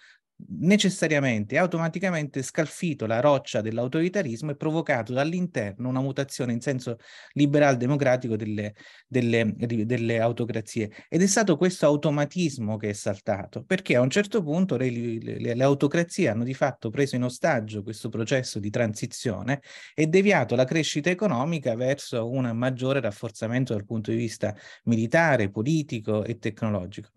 [0.47, 6.99] necessariamente e automaticamente scalfito la roccia dell'autoritarismo e provocato dall'interno una mutazione in senso
[7.33, 8.75] liberal democratico delle,
[9.07, 11.07] delle, delle, autocrazie.
[11.09, 15.55] Ed è stato questo automatismo che è saltato, perché a un certo punto le, le,
[15.55, 19.61] le autocrazie hanno di fatto preso in ostaggio questo processo di transizione
[19.95, 26.25] e deviato la crescita economica verso un maggiore rafforzamento dal punto di vista militare, politico
[26.25, 27.11] e tecnologico.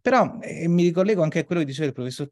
[0.00, 2.28] Però eh, mi ricollego anche a quello che diceva il professor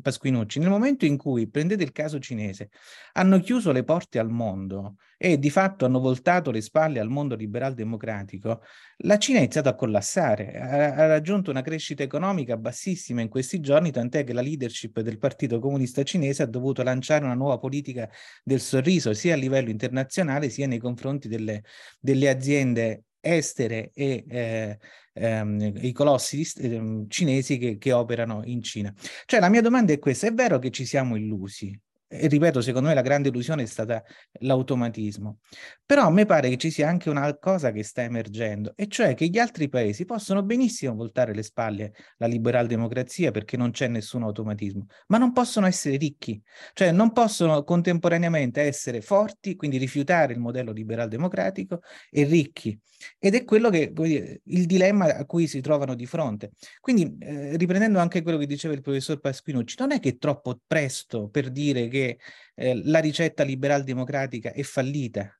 [0.00, 2.70] Pasquinucci, nel momento in cui prendete il caso cinese,
[3.12, 7.34] hanno chiuso le porte al mondo e di fatto hanno voltato le spalle al mondo
[7.34, 8.62] liberal democratico,
[8.98, 13.60] la Cina ha iniziato a collassare, ha, ha raggiunto una crescita economica bassissima in questi
[13.60, 18.08] giorni, tant'è che la leadership del Partito Comunista Cinese ha dovuto lanciare una nuova politica
[18.44, 21.64] del sorriso sia a livello internazionale sia nei confronti delle,
[21.98, 24.78] delle aziende estere e eh,
[25.12, 28.92] ehm, i colossi eh, cinesi che, che operano in Cina.
[29.24, 31.78] Cioè la mia domanda è questa, è vero che ci siamo illusi?
[32.08, 34.02] E ripeto, secondo me la grande illusione è stata
[34.40, 35.40] l'automatismo.
[35.84, 39.14] Però a me pare che ci sia anche una cosa che sta emergendo, e cioè
[39.14, 43.88] che gli altri paesi possono benissimo voltare le spalle alla liberal democrazia perché non c'è
[43.88, 46.40] nessun automatismo, ma non possono essere ricchi,
[46.72, 51.80] cioè non possono contemporaneamente essere forti, quindi rifiutare il modello liberal democratico,
[52.10, 52.78] e ricchi.
[53.18, 56.52] Ed è quello che dire, il dilemma a cui si trovano di fronte.
[56.80, 60.60] Quindi, eh, riprendendo anche quello che diceva il professor Pasquinucci, non è che è troppo
[60.66, 62.18] presto per dire che che
[62.54, 65.32] eh, la ricetta liberal democratica è fallita.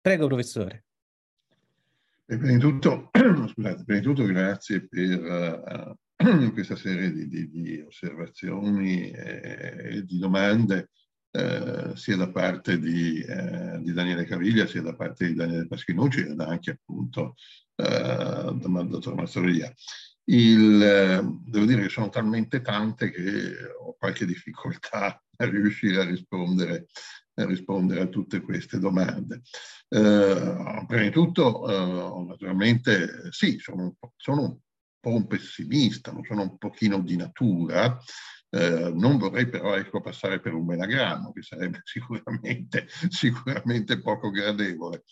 [0.00, 0.84] Prego, professore.
[2.26, 7.50] E prima, di tutto, scusate, prima di tutto grazie per uh, questa serie di, di,
[7.50, 10.90] di osservazioni e di domande
[11.32, 16.26] eh, sia da parte di, eh, di, Daniele Caviglia sia da parte di Daniele Paschinucci
[16.26, 17.34] e anche appunto
[17.76, 19.72] eh, dal dottor Mazzoria.
[20.30, 26.04] Il, eh, devo dire che sono talmente tante che ho qualche difficoltà a riuscire a
[26.04, 26.86] rispondere
[27.34, 29.42] a, rispondere a tutte queste domande.
[29.88, 34.56] Eh, prima di tutto, eh, naturalmente, sì, sono un, po', sono un
[35.00, 37.98] po' un pessimista, sono un pochino di natura,
[38.50, 45.04] eh, non vorrei però ecco, passare per un menagramo, che sarebbe sicuramente, sicuramente poco gradevole.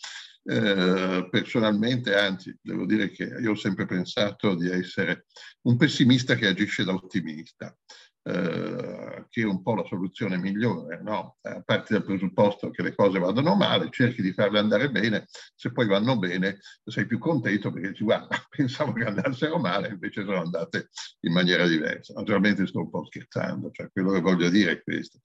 [0.43, 5.25] Eh, personalmente, anzi, devo dire che io ho sempre pensato di essere
[5.63, 7.75] un pessimista che agisce da ottimista,
[8.23, 11.37] eh, che è un po' la soluzione migliore, no?
[11.41, 15.25] A parte dal presupposto che le cose vadano male, cerchi di farle andare bene,
[15.55, 20.23] se poi vanno bene sei più contento perché dici guarda, pensavo che andassero male, invece
[20.23, 20.89] sono andate
[21.21, 22.13] in maniera diversa.
[22.13, 25.19] Naturalmente sto un po' scherzando, cioè quello che voglio dire è questo.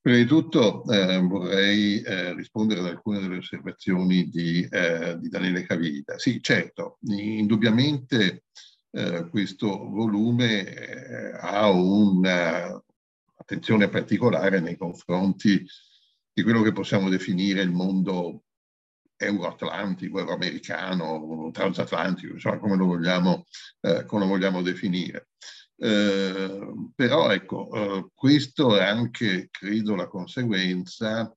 [0.00, 5.64] Prima di tutto eh, vorrei eh, rispondere ad alcune delle osservazioni di, eh, di Daniele
[5.64, 6.18] Cavita.
[6.18, 8.44] Sì, certo, indubbiamente
[8.92, 15.66] eh, questo volume eh, ha un'attenzione particolare nei confronti
[16.32, 18.44] di quello che possiamo definire il mondo
[19.16, 23.46] euroatlantico, euroamericano, transatlantico, insomma come lo vogliamo,
[23.80, 25.30] eh, come lo vogliamo definire.
[25.80, 31.32] Eh, però ecco, eh, questo è anche, credo, la conseguenza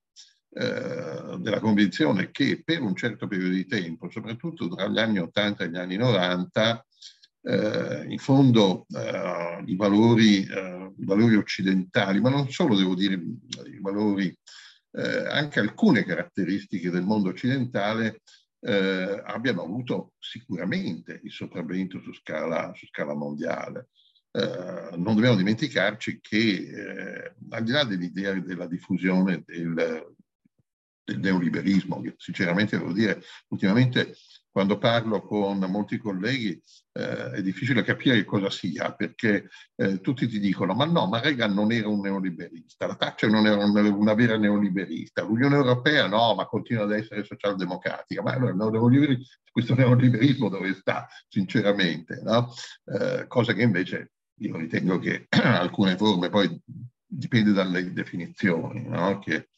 [0.49, 5.63] eh, della convinzione che per un certo periodo di tempo, soprattutto tra gli anni 80
[5.63, 6.85] e gli anni 90,
[7.43, 13.79] eh, in fondo eh, i valori, i, valori, occidentali, ma non solo devo dire i
[13.79, 14.35] valori,
[14.93, 18.23] anche alcune caratteristiche del mondo occidentale
[18.59, 23.87] abbiano avuto sicuramente il sopravvento su scala, su scala mondiale.
[24.33, 30.15] Eh, non dobbiamo dimenticarci che eh, al di là dell'idea della diffusione del,
[31.03, 34.15] del neoliberismo, che sinceramente devo dire, ultimamente
[34.49, 36.61] quando parlo con molti colleghi
[36.93, 41.53] eh, è difficile capire cosa sia, perché eh, tutti ti dicono ma no, ma Reagan
[41.53, 46.35] non era un neoliberista, la Thatcher non era una, una vera neoliberista, l'Unione Europea no,
[46.35, 48.21] ma continua ad essere socialdemocratica.
[48.21, 48.53] Ma allora
[49.51, 52.21] questo neoliberismo dove sta, sinceramente?
[52.23, 52.53] No?
[52.85, 54.11] Eh, cosa che invece
[54.41, 56.59] io ritengo che alcune forme poi
[57.05, 59.19] dipende dalle definizioni no?
[59.19, 59.49] che,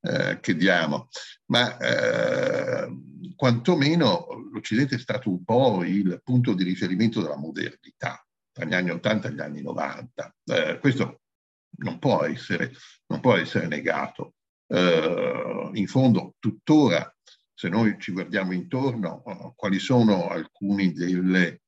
[0.00, 1.08] eh, che, diamo,
[1.46, 2.88] ma eh,
[3.34, 8.90] quantomeno l'Occidente è stato un po' il punto di riferimento della modernità tra gli anni
[8.90, 10.34] 80 e gli anni 90.
[10.44, 11.20] Eh, questo
[11.78, 12.72] non può essere,
[13.06, 14.34] non può essere negato.
[14.66, 17.12] Eh, in fondo, tuttora,
[17.52, 19.22] se noi ci guardiamo intorno,
[19.54, 21.60] quali sono alcuni delle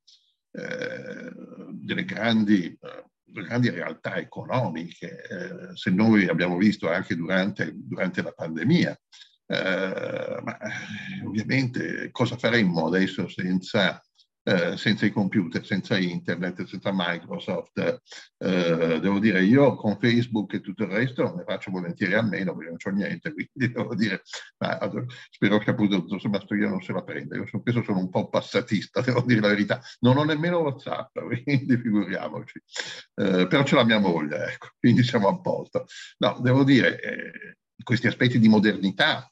[0.52, 1.32] eh,
[1.70, 5.22] delle grandi, eh, grandi realtà economiche.
[5.22, 8.98] Eh, se noi abbiamo visto anche durante, durante la pandemia,
[9.46, 14.02] eh, ma eh, ovviamente cosa faremmo adesso senza
[14.44, 18.02] eh, senza i computer, senza internet, senza Microsoft.
[18.38, 22.54] Eh, devo dire, io con Facebook e tutto il resto ne faccio volentieri a meno
[22.54, 24.22] perché non c'ho niente, quindi devo dire,
[24.58, 24.78] ma
[25.30, 27.36] spero che appunto il dottor Mastroia non se la prenda.
[27.36, 29.80] Io sono, sono un po' passatista, devo dire la verità.
[30.00, 32.60] Non ho nemmeno WhatsApp, quindi figuriamoci.
[33.14, 35.86] Eh, però c'è la mia moglie, ecco, quindi siamo a posto.
[36.18, 39.31] No, devo dire, eh, questi aspetti di modernità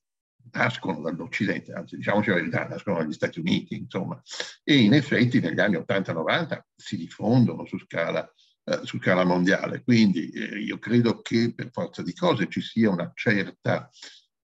[0.52, 4.20] nascono dall'Occidente, anzi diciamoci la verità, nascono dagli Stati Uniti, insomma,
[4.62, 8.31] e in effetti negli anni 80-90 si diffondono su scala,
[8.64, 9.82] eh, su scala mondiale.
[9.82, 13.90] Quindi eh, io credo che per forza di cose ci sia una certa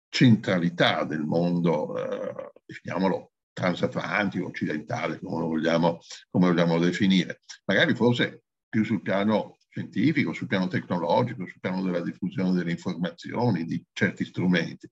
[0.09, 5.99] centralità del mondo, eh, definiamolo transatlantico, occidentale, come lo, vogliamo,
[6.29, 7.41] come vogliamo definire.
[7.65, 13.65] Magari forse più sul piano scientifico, sul piano tecnologico, sul piano della diffusione delle informazioni,
[13.65, 14.89] di certi strumenti.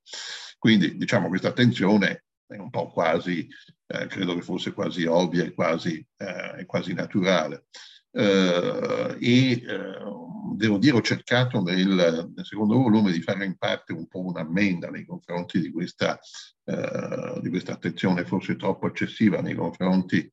[0.57, 3.47] Quindi diciamo questa attenzione è un po' quasi,
[3.87, 7.65] eh, credo che fosse quasi ovvia e quasi, eh, quasi naturale.
[8.09, 9.61] Eh, e eh,
[10.55, 11.87] devo dire ho cercato nel,
[12.33, 16.17] nel, secondo volume di fare in parte un po' un'ammenda nei confronti di questa,
[16.63, 20.31] eh, di questa attenzione forse troppo eccessiva nei confronti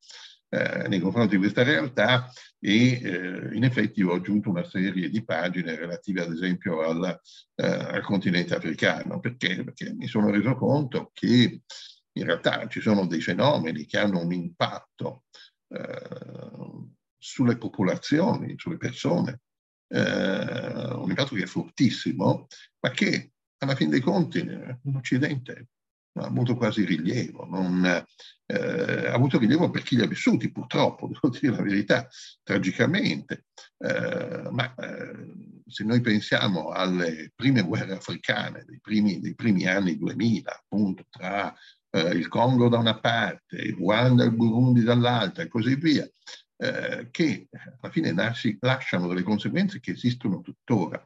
[0.55, 2.31] eh, nei confronti di questa realtà
[2.67, 7.21] e eh, in effetti ho aggiunto una serie di pagine relative ad esempio al,
[7.57, 9.21] eh, al continente africano.
[9.21, 9.63] Perché?
[9.63, 11.61] Perché mi sono reso conto che
[12.11, 15.25] in realtà ci sono dei fenomeni che hanno un impatto
[15.69, 16.89] eh,
[17.19, 19.41] sulle popolazioni, sulle persone,
[19.89, 22.47] eh, un impatto che è fortissimo,
[22.81, 25.69] ma che alla fin dei conti in Occidente
[26.15, 27.85] ha avuto quasi rilievo, non,
[28.47, 32.09] eh, ha avuto rilievo per chi li ha vissuti purtroppo, devo dire la verità,
[32.43, 33.47] tragicamente,
[33.79, 39.97] eh, ma eh, se noi pensiamo alle prime guerre africane dei primi, dei primi anni
[39.97, 41.55] 2000, appunto tra
[41.91, 46.09] eh, il Congo da una parte, il Rwanda e il Burundi dall'altra e così via,
[46.57, 47.49] eh, che
[47.81, 51.03] alla fine nasci, lasciano delle conseguenze che esistono tuttora.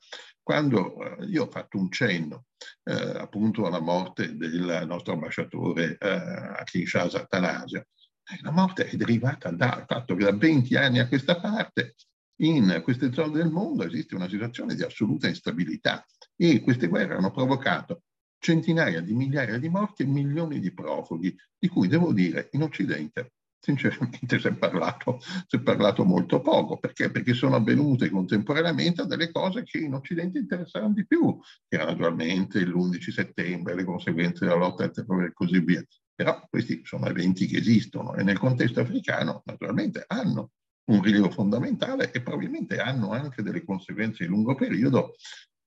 [0.48, 2.46] Quando eh, io ho fatto un cenno
[2.84, 8.96] eh, appunto alla morte del nostro ambasciatore eh, a Kinshasa, Atanasio, eh, la morte è
[8.96, 11.96] derivata dal fatto che da 20 anni a questa parte
[12.36, 16.02] in queste zone del mondo esiste una situazione di assoluta instabilità
[16.34, 18.04] e queste guerre hanno provocato
[18.38, 23.32] centinaia di migliaia di morti e milioni di profughi, di cui devo dire in Occidente
[23.60, 26.78] sinceramente si è, parlato, si è parlato molto poco.
[26.78, 27.10] Perché?
[27.10, 32.64] Perché sono avvenute contemporaneamente delle cose che in Occidente interessavano di più, che era naturalmente
[32.64, 35.84] l'11 settembre, le conseguenze della lotta al terrore e così via.
[36.14, 40.50] Però questi sono eventi che esistono e nel contesto africano naturalmente hanno
[40.88, 45.14] un rilievo fondamentale e probabilmente hanno anche delle conseguenze di lungo periodo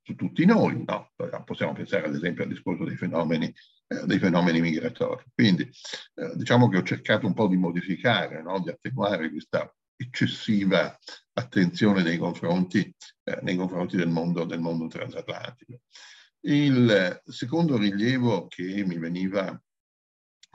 [0.02, 0.84] su tutti noi.
[0.86, 1.12] No?
[1.46, 3.54] Possiamo pensare ad esempio al discorso dei fenomeni
[3.92, 5.24] eh, dei fenomeni migratori.
[5.34, 8.62] Quindi eh, diciamo che ho cercato un po' di modificare, no?
[8.62, 10.98] di attenuare questa eccessiva
[11.34, 12.80] attenzione nei confronti,
[13.24, 15.82] eh, nei confronti del, mondo, del mondo transatlantico.
[16.44, 19.62] Il secondo rilievo che mi veniva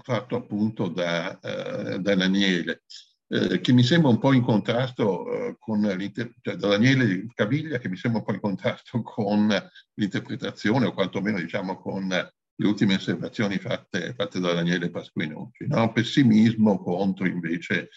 [0.03, 2.85] fatto appunto da, eh, da Daniele,
[3.29, 7.79] eh, che mi sembra un po' in contrasto eh, con l'interpretazione, cioè da Daniele Caviglia,
[7.79, 9.49] che mi sembra un po' in contrasto con
[9.95, 12.09] l'interpretazione o quantomeno diciamo con
[12.57, 15.67] le ultime osservazioni fatte, fatte da Daniele Pasquinucci.
[15.67, 15.93] No?
[15.93, 17.91] Pessimismo contro invece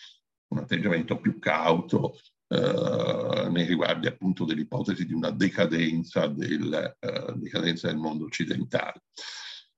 [0.49, 2.17] un atteggiamento più cauto
[2.47, 9.03] eh, nei riguardi appunto dell'ipotesi di una decadenza del, eh, decadenza del mondo occidentale.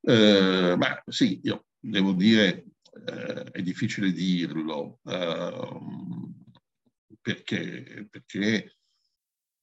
[0.01, 2.65] Eh, ma sì, io devo dire,
[3.05, 6.33] eh, è difficile dirlo, ehm,
[7.21, 8.77] perché, perché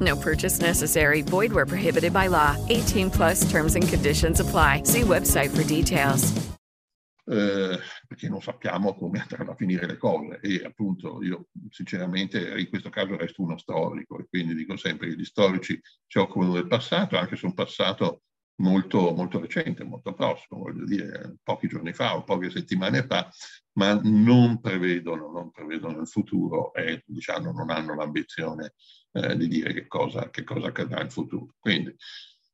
[0.00, 1.22] No purchase necessary.
[1.22, 2.56] Void where prohibited by law.
[2.68, 4.82] 18 plus terms and conditions apply.
[4.84, 6.32] See website for details.
[7.28, 12.68] Eh, perché non sappiamo come andranno a finire le cose e appunto io sinceramente in
[12.68, 16.68] questo caso resto uno storico e quindi dico sempre che gli storici si occupano del
[16.68, 18.20] passato anche su un passato
[18.56, 23.28] molto, molto recente, molto prossimo, voglio dire pochi giorni fa o poche settimane fa,
[23.72, 28.74] ma non prevedono, non prevedono il futuro e diciamo non hanno l'ambizione
[29.16, 31.54] eh, di dire che cosa, che cosa accadrà in futuro.
[31.58, 31.94] Quindi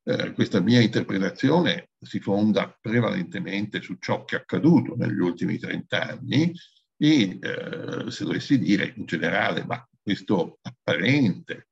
[0.05, 6.09] eh, questa mia interpretazione si fonda prevalentemente su ciò che è accaduto negli ultimi 30
[6.09, 6.53] anni
[6.97, 11.67] e eh, se dovessi dire in generale, ma questo apparente,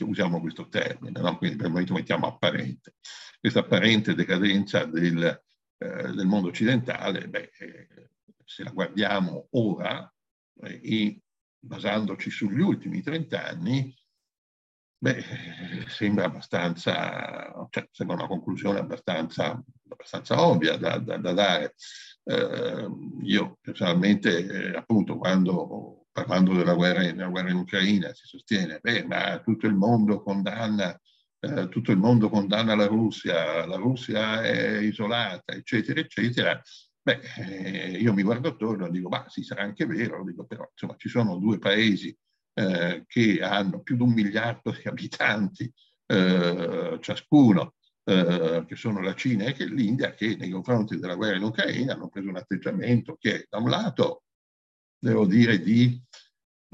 [0.00, 1.36] usiamo questo termine, no?
[1.38, 2.94] quindi per il momento mettiamo apparente,
[3.40, 5.42] questa apparente decadenza del,
[5.78, 7.88] eh, del mondo occidentale, beh, eh,
[8.44, 10.10] se la guardiamo ora
[10.62, 11.20] eh, e
[11.58, 13.94] basandoci sugli ultimi 30 anni,
[15.02, 15.20] Beh,
[15.88, 21.74] sembra abbastanza, cioè, sembra una conclusione abbastanza, abbastanza ovvia da, da, da dare.
[22.22, 22.88] Eh,
[23.22, 29.04] io personalmente, eh, appunto, quando parlando della guerra, della guerra, in Ucraina si sostiene, beh,
[29.06, 30.96] ma tutto il mondo condanna,
[31.40, 36.62] eh, tutto il mondo condanna la Russia, la Russia è isolata, eccetera, eccetera.
[37.02, 40.64] Beh, eh, io mi guardo attorno e dico, ma sì, sarà anche vero, dico, però
[40.70, 42.16] insomma ci sono due paesi
[42.54, 45.72] eh, che hanno più di un miliardo di abitanti
[46.06, 47.74] eh, ciascuno,
[48.04, 51.94] eh, che sono la Cina e che l'India, che nei confronti della guerra in Ucraina
[51.94, 54.24] hanno preso un atteggiamento che da un lato,
[54.98, 56.00] devo dire, di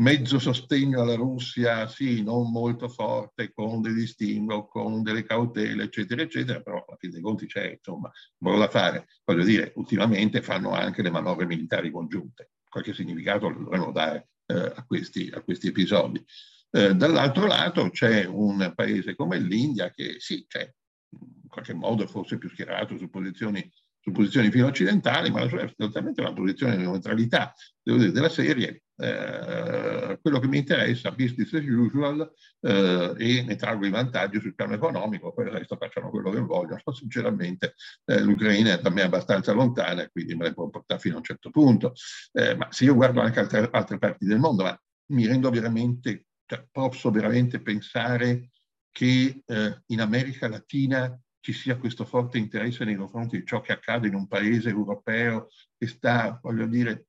[0.01, 6.23] mezzo sostegno alla Russia, sì, non molto forte, con dei distinguo, con delle cautele, eccetera,
[6.23, 9.07] eccetera, però a fin dei conti c'è, insomma, nulla da fare.
[9.25, 14.73] Voglio dire, ultimamente fanno anche le manovre militari congiunte, qualche significato lo dovremmo dare eh,
[14.75, 16.25] a, questi, a, questi, episodi.
[16.71, 20.71] Eh, dall'altro lato c'è un paese come l'India che sì, c'è
[21.11, 23.71] in qualche modo forse più schierato su posizioni,
[24.01, 28.13] su posizioni filo occidentali, ma la sua è sostanzialmente una posizione di neutralità, devo dire,
[28.13, 28.83] della serie.
[29.01, 34.57] Eh, quello che mi interessa, business as usual, eh, e ne traggo i vantaggi sul
[34.57, 36.81] piano economico, poi il resto facciano quello che vogliono.
[36.93, 41.19] Sinceramente eh, l'Ucraina è da me abbastanza lontana quindi me la può portare fino a
[41.19, 41.93] un certo punto.
[42.33, 44.81] Eh, ma se io guardo anche altre, altre parti del mondo, ma
[45.13, 48.51] mi rendo veramente, cioè, posso veramente pensare
[48.91, 53.73] che eh, in America Latina ci sia questo forte interesse nei confronti di ciò che
[53.73, 57.07] accade in un paese europeo che sta, voglio dire,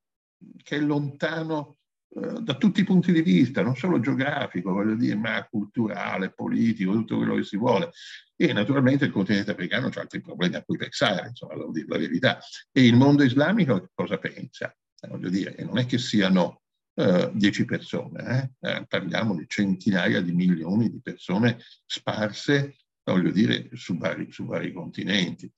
[0.64, 1.78] che è lontano
[2.11, 7.18] da tutti i punti di vista, non solo geografico, voglio dire, ma culturale, politico, tutto
[7.18, 7.91] quello che si vuole.
[8.36, 11.98] E naturalmente il continente africano ha altri problemi a cui pensare, insomma, devo dire la
[11.98, 12.40] verità.
[12.72, 14.76] E il mondo islamico cosa pensa?
[14.99, 16.61] Eh, voglio dire, non è che siano
[16.95, 18.69] uh, dieci persone, eh?
[18.69, 24.72] Eh, parliamo di centinaia di milioni di persone sparse, voglio dire, su vari, su vari
[24.72, 25.52] continenti.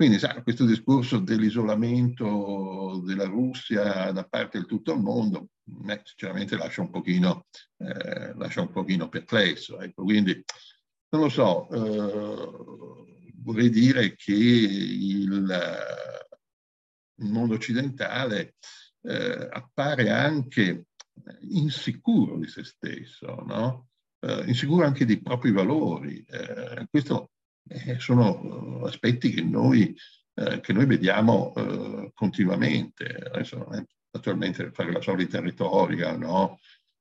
[0.00, 6.56] Quindi sa, questo discorso dell'isolamento della Russia da parte di tutto il mondo, me sinceramente
[6.56, 9.78] lascia un pochino, eh, lascia un pochino perplesso.
[9.78, 10.04] Ecco.
[10.04, 10.42] Quindi
[11.10, 15.58] non lo so, eh, vorrei dire che il,
[17.16, 18.54] il mondo occidentale
[19.02, 20.86] eh, appare anche
[21.40, 23.88] insicuro di se stesso, no?
[24.18, 26.24] Eh, insicuro anche dei propri valori.
[26.26, 27.32] Eh, questo
[27.68, 29.96] eh, sono aspetti che noi,
[30.34, 33.04] eh, che noi vediamo eh, continuamente.
[33.06, 33.68] Adesso
[34.12, 36.58] naturalmente fare la solita retorica no?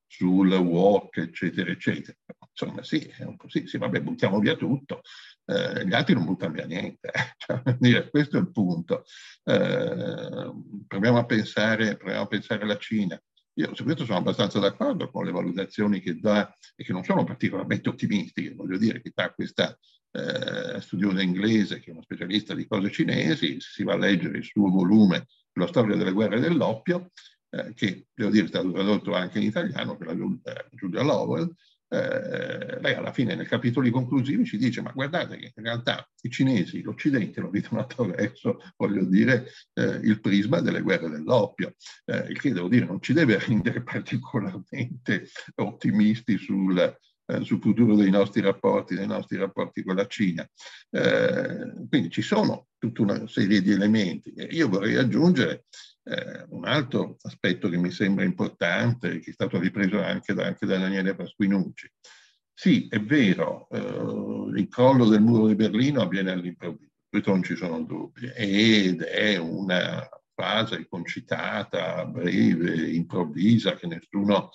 [0.09, 2.17] sul walk, eccetera, eccetera.
[2.51, 5.01] Insomma, sì, è un po' sì, sì vabbè, buttiamo via tutto.
[5.45, 7.11] Eh, gli altri non buttano via niente.
[7.37, 9.05] Cioè, dire, questo è il punto.
[9.43, 10.51] Eh,
[10.87, 13.21] proviamo, a pensare, proviamo a pensare alla Cina.
[13.53, 17.23] Io su questo sono abbastanza d'accordo con le valutazioni che dà e che non sono
[17.23, 19.77] particolarmente ottimistiche, voglio dire, che dà questa
[20.11, 24.43] eh, studiosa inglese, che è uno specialista di cose cinesi, si va a leggere il
[24.43, 27.11] suo volume sulla storia delle guerre dell'oppio,
[27.49, 31.53] eh, che devo dire è stato tradotto anche in italiano, per la eh, Giulia Lowell,
[31.91, 36.29] eh, lei alla fine nei capitoli conclusivi ci dice ma guardate che in realtà i
[36.29, 41.73] cinesi, l'Occidente lo vedono attraverso, voglio dire, eh, il prisma delle guerre dell'oppio,
[42.05, 46.95] eh, il che devo dire non ci deve rendere particolarmente ottimisti sul,
[47.29, 50.47] eh, sul futuro dei nostri rapporti, dei nostri rapporti con la Cina.
[50.89, 54.33] Eh, quindi ci sono tutta una serie di elementi.
[54.49, 55.65] Io vorrei aggiungere
[56.03, 60.65] eh, un altro aspetto che mi sembra importante, che è stato ripreso anche da, anche
[60.65, 61.91] da Daniele Pasquinucci.
[62.51, 67.55] Sì, è vero, eh, il crollo del muro di Berlino avviene all'improvviso, questo non ci
[67.55, 74.49] sono dubbi, ed è una fase concitata, breve, improvvisa, che nessuno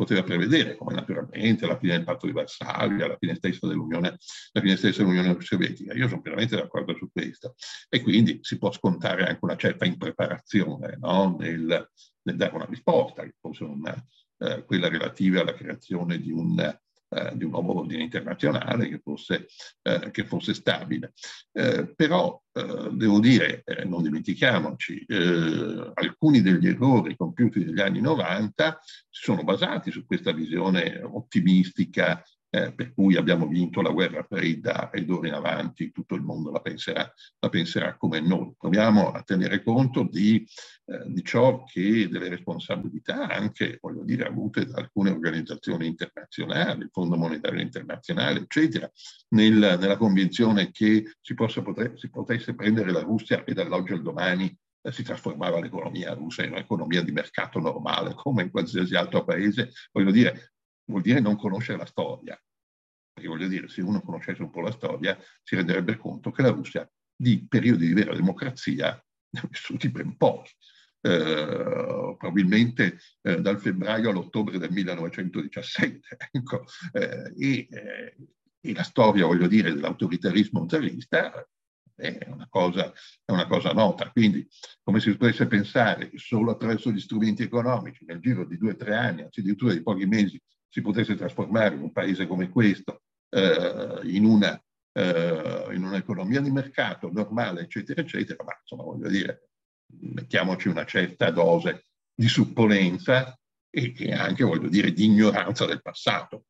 [0.00, 4.16] poteva prevedere, come naturalmente la fine del patto di Varsavia, la fine stessa dell'Unione,
[4.50, 5.92] dell'Unione Sovietica.
[5.92, 7.54] Io sono pienamente d'accordo su questo.
[7.86, 11.36] E quindi si può scontare anche una certa impreparazione no?
[11.38, 11.90] nel,
[12.22, 13.94] nel, dare una risposta, che fosse una,
[14.38, 16.56] eh, quella relativa alla creazione di un
[17.10, 19.48] eh, di un nuovo ordine internazionale che fosse,
[19.82, 21.12] eh, che fosse stabile.
[21.52, 25.04] Eh, però eh, devo dire, eh, non dimentichiamoci,
[25.94, 28.78] alcuni degli errori compiuti negli anni 90
[29.08, 35.04] sono basati su questa visione ottimistica eh, per cui abbiamo vinto la guerra fredda e
[35.04, 38.52] d'ora in avanti tutto il mondo la penserà, la penserà come noi.
[38.58, 40.44] Proviamo a tenere conto di,
[40.86, 46.90] eh, di, ciò che delle responsabilità anche, voglio dire, avute da alcune organizzazioni internazionali, il
[46.90, 48.90] Fondo Monetario Internazionale, eccetera,
[49.28, 54.02] nel, nella convinzione che si, possa, potre, si potesse prendere la Russia e dall'oggi al
[54.02, 54.52] domani
[54.82, 59.70] eh, si trasformava l'economia russa in un'economia di mercato normale, come in qualsiasi altro paese.
[59.92, 60.54] Voglio dire,
[60.90, 62.38] vuol dire non conoscere la storia.
[63.12, 66.50] Perché voglio dire, se uno conoscesse un po' la storia, si renderebbe conto che la
[66.50, 70.52] Russia di periodi di vera democrazia ne ha vissuti ben pochi.
[71.02, 76.16] Eh, probabilmente eh, dal febbraio all'ottobre del 1917.
[76.32, 78.16] Ecco, eh, e, eh,
[78.60, 81.46] e, la storia, voglio dire, dell'autoritarismo zarista
[81.94, 82.92] è una, cosa,
[83.24, 84.10] è una cosa nota.
[84.10, 84.46] Quindi,
[84.82, 88.76] come si potesse pensare che solo attraverso gli strumenti economici, nel giro di due o
[88.76, 90.40] tre anni, anzi addirittura di pochi mesi,
[90.70, 94.58] si potesse trasformare un paese come questo eh, in, una,
[94.92, 99.50] eh, in un'economia di mercato normale, eccetera, eccetera, ma insomma voglio dire,
[100.00, 103.36] mettiamoci una certa dose di supponenza
[103.68, 106.44] e, e anche, voglio dire, di ignoranza del passato.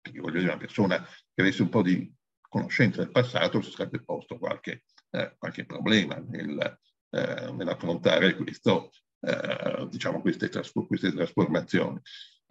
[0.00, 4.02] Perché voglio dire, una persona che avesse un po' di conoscenza del passato si sarebbe
[4.02, 6.78] posto qualche, eh, qualche problema nel,
[7.10, 8.90] eh, nell'affrontare questo,
[9.20, 12.00] eh, diciamo queste, trasfor- queste trasformazioni.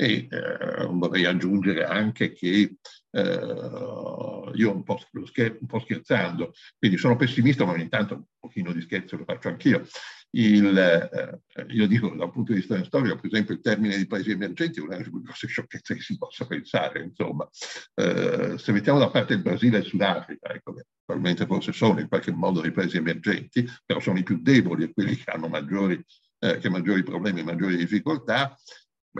[0.02, 2.78] E eh, vorrei aggiungere anche che
[3.12, 8.24] eh, io un po, scher- un po' scherzando, quindi sono pessimista, ma ogni tanto un
[8.40, 9.86] pochino di scherzo lo faccio anch'io.
[10.32, 11.42] Il, eh,
[11.74, 14.84] io dico dal punto di vista storico, per esempio, il termine di paesi emergenti è
[14.84, 17.04] una delle più grosse sciocchezze che si possa pensare.
[17.04, 17.50] Insomma,
[17.96, 22.08] eh, se mettiamo da parte il Brasile e il Sudafrica, ecco, probabilmente forse sono in
[22.08, 26.02] qualche modo dei paesi emergenti, però sono i più deboli e quelli che hanno maggiori,
[26.40, 28.56] eh, che maggiori problemi, maggiori difficoltà.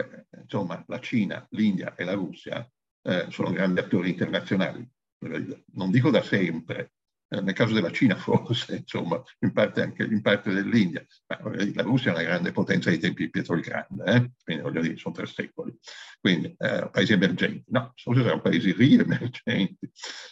[0.04, 2.68] Beh, insomma, la Cina, l'India e la Russia
[3.02, 4.88] eh, sono grandi attori internazionali.
[5.74, 6.92] Non dico da sempre,
[7.32, 11.38] eh, nel caso della Cina forse, insomma, in parte anche in parte dell'India, ma
[11.74, 14.30] la Russia è una grande potenza dei tempi di Pietro il Grande, eh?
[14.42, 15.76] quindi voglio dire, sono tre secoli.
[16.18, 19.90] Quindi eh, paesi emergenti, no, forse sono paesi riemergenti,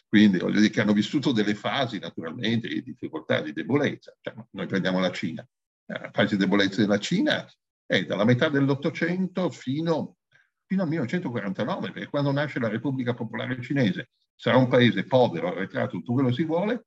[0.09, 4.15] quindi voglio dire che hanno vissuto delle fasi naturalmente di difficoltà, di debolezza.
[4.21, 5.47] Cioè, noi prendiamo la Cina,
[5.87, 7.47] la eh, fase di debolezza della Cina
[7.89, 10.19] è dalla metà dell'Ottocento fino,
[10.67, 15.97] fino, al 1949, perché quando nasce la Repubblica Popolare Cinese sarà un paese povero, arretrato,
[15.97, 16.85] tutto quello che si vuole,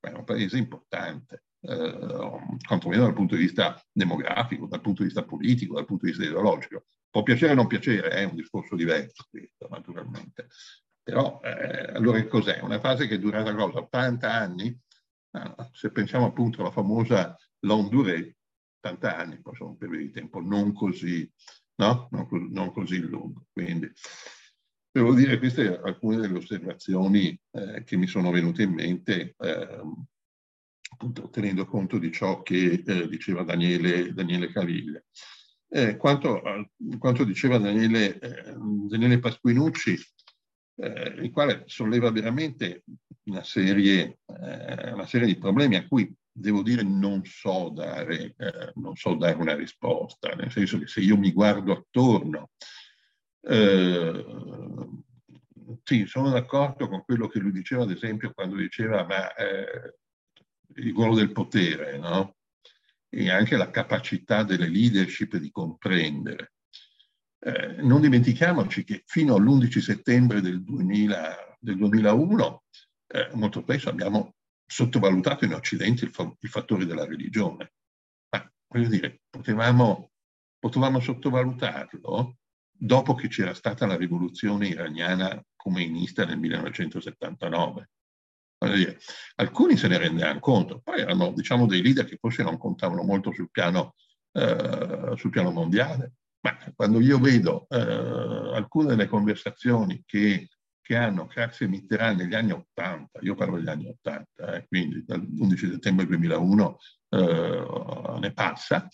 [0.00, 5.08] ma è un paese importante, eh, quantomeno dal punto di vista demografico, dal punto di
[5.08, 6.84] vista politico, dal punto di vista ideologico.
[7.10, 10.46] Può piacere o non piacere, è un discorso diverso questo, naturalmente.
[11.02, 12.60] Però, eh, allora cos'è?
[12.60, 13.78] Una fase che è durata cosa?
[13.78, 14.78] 80 anni?
[15.32, 18.37] Ah, se pensiamo appunto alla famosa Long Durée,
[18.80, 21.30] 80 anni, sono un periodo di tempo non così,
[21.76, 22.08] no?
[22.10, 23.46] non, non così lungo.
[23.52, 23.90] Quindi,
[24.90, 29.80] devo dire, queste sono alcune delle osservazioni eh, che mi sono venute in mente, eh,
[30.90, 35.02] appunto tenendo conto di ciò che eh, diceva Daniele, Daniele Caviglia.
[35.70, 36.40] Eh, quanto,
[36.98, 38.54] quanto, diceva Daniele, eh,
[38.88, 39.98] Daniele Pasquinucci,
[40.80, 42.84] eh, il quale solleva veramente
[43.24, 48.94] una serie, una serie di problemi a cui devo dire non so, dare, eh, non
[48.96, 52.50] so dare una risposta, nel senso che se io mi guardo attorno,
[53.42, 54.24] eh,
[55.82, 59.96] sì, sono d'accordo con quello che lui diceva, ad esempio, quando diceva ma eh,
[60.76, 62.36] il ruolo del potere, no?
[63.10, 66.52] E anche la capacità delle leadership di comprendere.
[67.40, 72.62] Eh, non dimentichiamoci che fino all'11 settembre del, 2000, del 2001
[73.10, 74.34] eh, molto spesso abbiamo
[74.68, 77.72] sottovalutato in Occidente il, fa- i fattori della religione.
[78.30, 80.12] Ma voglio dire, potevamo,
[80.58, 82.36] potevamo sottovalutarlo?
[82.78, 87.90] dopo che c'era stata la rivoluzione iraniana comeinista nel 1979.
[88.58, 88.98] Dire,
[89.36, 93.32] alcuni se ne rendevano conto, poi erano diciamo, dei leader che forse non contavano molto
[93.32, 93.94] sul piano,
[94.32, 96.14] eh, sul piano mondiale.
[96.40, 100.48] Ma quando io vedo eh, alcune delle conversazioni che,
[100.88, 105.04] che hanno Craxi e Mitterrand negli anni 80, io parlo degli anni 80, eh, quindi
[105.04, 106.78] dall'11 settembre 2001
[107.10, 108.88] eh, ne passa,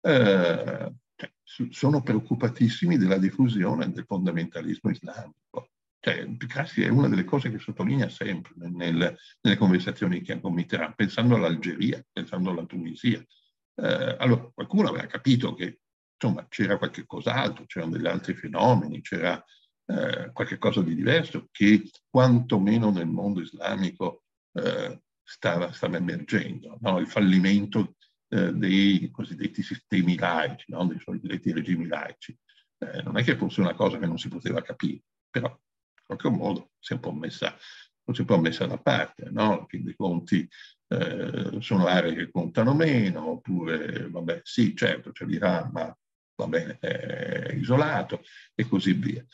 [0.00, 1.32] eh, cioè,
[1.70, 5.70] sono preoccupatissimi della diffusione del fondamentalismo islamico.
[6.00, 10.52] Cioè, Craxi è una delle cose che sottolinea sempre nel, nelle conversazioni che ha con
[10.52, 13.24] Mitterrand, pensando all'Algeria, pensando alla Tunisia.
[13.76, 15.78] Eh, allora, qualcuno aveva capito che
[16.20, 19.40] insomma c'era qualche cos'altro, c'erano degli altri fenomeni, c'era
[19.86, 26.98] eh, qualche cosa di diverso che quantomeno nel mondo islamico eh, stava, stava, emergendo, no?
[26.98, 27.96] il fallimento
[28.28, 30.86] eh, dei cosiddetti sistemi laici, no?
[30.86, 32.36] dei cosiddetti regimi laici.
[32.78, 36.28] Eh, non è che fosse una cosa che non si poteva capire, però in qualche
[36.28, 39.66] modo si è un po' messa, si è un po messa da parte, no?
[39.68, 40.48] fin dei conti
[40.88, 45.96] eh, sono aree che contano meno, oppure, vabbè, sì, certo, c'è l'Iran, ma
[46.36, 48.22] va bene, è isolato
[48.54, 49.24] e così via.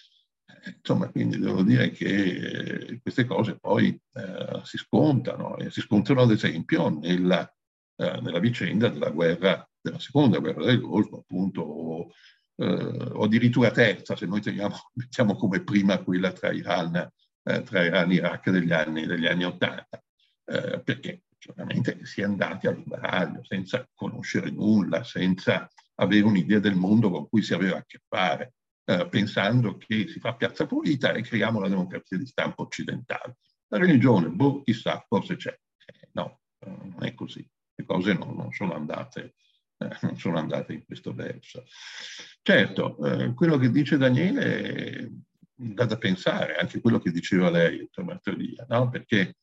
[0.64, 6.22] Eh, insomma, quindi devo dire che queste cose poi eh, si scontano e si scontano
[6.22, 7.50] ad esempio nella,
[7.96, 12.10] eh, nella, vicenda della guerra, della seconda guerra del Golfo, appunto, o,
[12.56, 12.64] eh,
[13.12, 17.10] o addirittura terza, se noi teniamo, mettiamo come prima quella tra Iran,
[17.44, 20.02] eh, tra Iran e Iraq degli anni, degli anni 80,
[20.44, 26.76] eh, perché chiaramente si è andati al baraglio senza conoscere nulla, senza avere un'idea del
[26.76, 28.54] mondo con cui si aveva a che fare,
[28.84, 33.36] eh, pensando che si fa piazza pulita e creiamo la democrazia di stampo occidentale.
[33.68, 35.50] La religione, boh, chissà, forse c'è.
[35.86, 37.48] Eh, no, eh, non è così.
[37.74, 39.34] Le cose non, non, sono, andate,
[39.78, 41.64] eh, non sono andate in questo verso.
[42.42, 42.96] Certo,
[43.34, 45.10] quello che dice Daniele
[45.54, 48.88] dà da pensare, anche quello che diceva lei, Martellia, no?
[48.88, 49.36] perché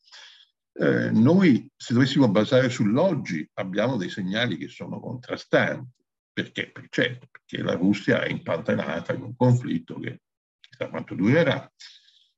[0.72, 5.98] eh, noi se dovessimo basare sull'oggi abbiamo dei segnali che sono contrastanti.
[6.32, 6.72] Perché?
[6.88, 10.20] Certo, perché la Russia è impantanata in un conflitto che
[10.60, 11.70] chissà quanto durerà.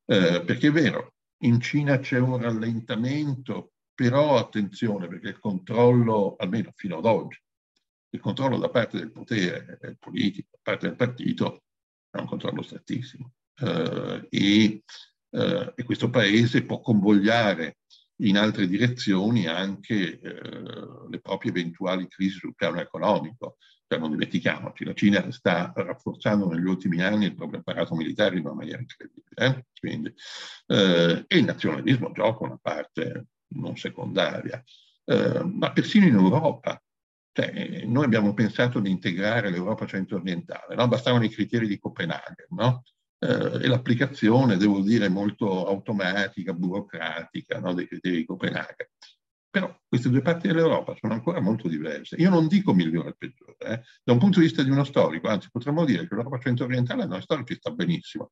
[0.04, 1.14] Eh, perché è vero,
[1.44, 7.38] in Cina c'è un rallentamento, però attenzione perché il controllo, almeno fino ad oggi,
[8.10, 11.64] il controllo da parte del potere eh, politico, da parte del partito,
[12.10, 13.32] è un controllo strettissimo.
[13.54, 14.82] Eh, e,
[15.30, 17.78] eh, e, questo paese può convogliare
[18.22, 20.30] in altre direzioni anche eh,
[21.08, 23.56] le proprie eventuali crisi sul piano economico.
[23.92, 28.44] Cioè, non dimentichiamoci, la Cina sta rafforzando negli ultimi anni il proprio apparato militare in
[28.46, 29.34] una maniera incredibile.
[29.34, 29.66] Eh?
[29.78, 30.14] Quindi,
[30.68, 34.64] eh, e il nazionalismo gioca una parte non secondaria,
[35.04, 36.82] eh, ma persino in Europa.
[37.32, 40.88] Cioè, noi abbiamo pensato di integrare l'Europa centro-orientale, no?
[40.88, 42.84] bastavano i criteri di Copenaghen, no?
[43.18, 47.74] eh, e l'applicazione, devo dire, molto automatica, burocratica no?
[47.74, 48.88] dei criteri di Copenaghen.
[49.52, 52.16] Però queste due parti dell'Europa sono ancora molto diverse.
[52.16, 53.82] Io non dico migliore o peggiore, eh?
[54.02, 57.06] da un punto di vista di uno storico, anzi potremmo dire che l'Europa centro-orientale a
[57.06, 58.30] noi storici sta benissimo,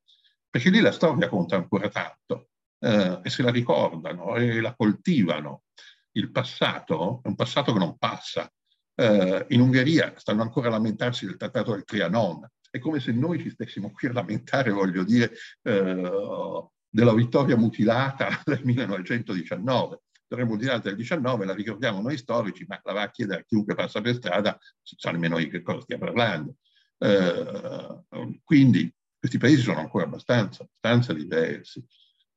[0.49, 2.47] perché lì la storia conta ancora tanto
[2.79, 5.65] eh, e se la ricordano e la coltivano.
[6.13, 8.51] Il passato è un passato che non passa.
[8.95, 12.49] Eh, in Ungheria stanno ancora a lamentarsi del trattato del Trianon.
[12.67, 18.27] È come se noi ci stessimo qui a lamentare, voglio dire, eh, della vittoria mutilata
[18.43, 19.99] del 1919
[20.31, 23.75] dovremmo dire del 19, la ricordiamo noi storici, ma la va a chiedere a chiunque
[23.75, 26.55] passa per strada, sa nemmeno di che cosa stia parlando.
[26.99, 28.05] Eh,
[28.41, 28.89] quindi
[29.19, 31.85] questi paesi sono ancora abbastanza, abbastanza diversi.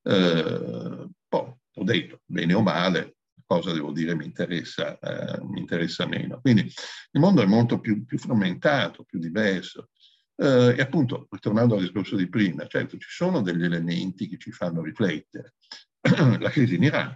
[0.03, 3.15] Eh, poi, ho detto, bene o male,
[3.45, 6.41] cosa devo dire mi interessa, eh, mi interessa meno.
[6.41, 9.91] Quindi il mondo è molto più, più frammentato, più diverso.
[10.35, 14.51] Eh, e appunto, tornando al discorso di prima, certo ci sono degli elementi che ci
[14.51, 15.53] fanno riflettere.
[16.39, 17.15] la crisi in Iran,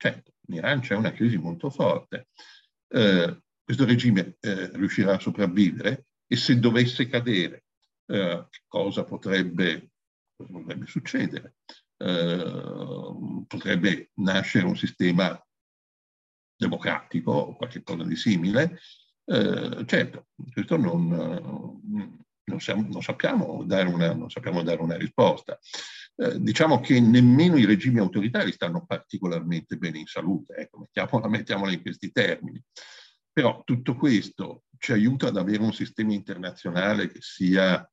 [0.00, 2.28] Certo, in Iran c'è una crisi molto forte.
[2.86, 7.64] Eh, questo regime eh, riuscirà a sopravvivere e se dovesse cadere,
[8.06, 9.90] eh, cosa potrebbe,
[10.36, 11.56] cosa potrebbe succedere?
[11.96, 15.36] Eh, potrebbe nascere un sistema
[16.56, 18.78] democratico o qualcosa di simile.
[19.24, 21.08] Eh, certo, questo non,
[22.44, 25.58] non, siamo, non, sappiamo una, non, sappiamo dare una, risposta.
[26.20, 31.70] Eh, diciamo che nemmeno i regimi autoritari stanno particolarmente bene in salute, ecco, mettiamola, mettiamola
[31.70, 32.60] in questi termini.
[33.32, 37.88] Però tutto questo ci aiuta ad avere un sistema internazionale che sia,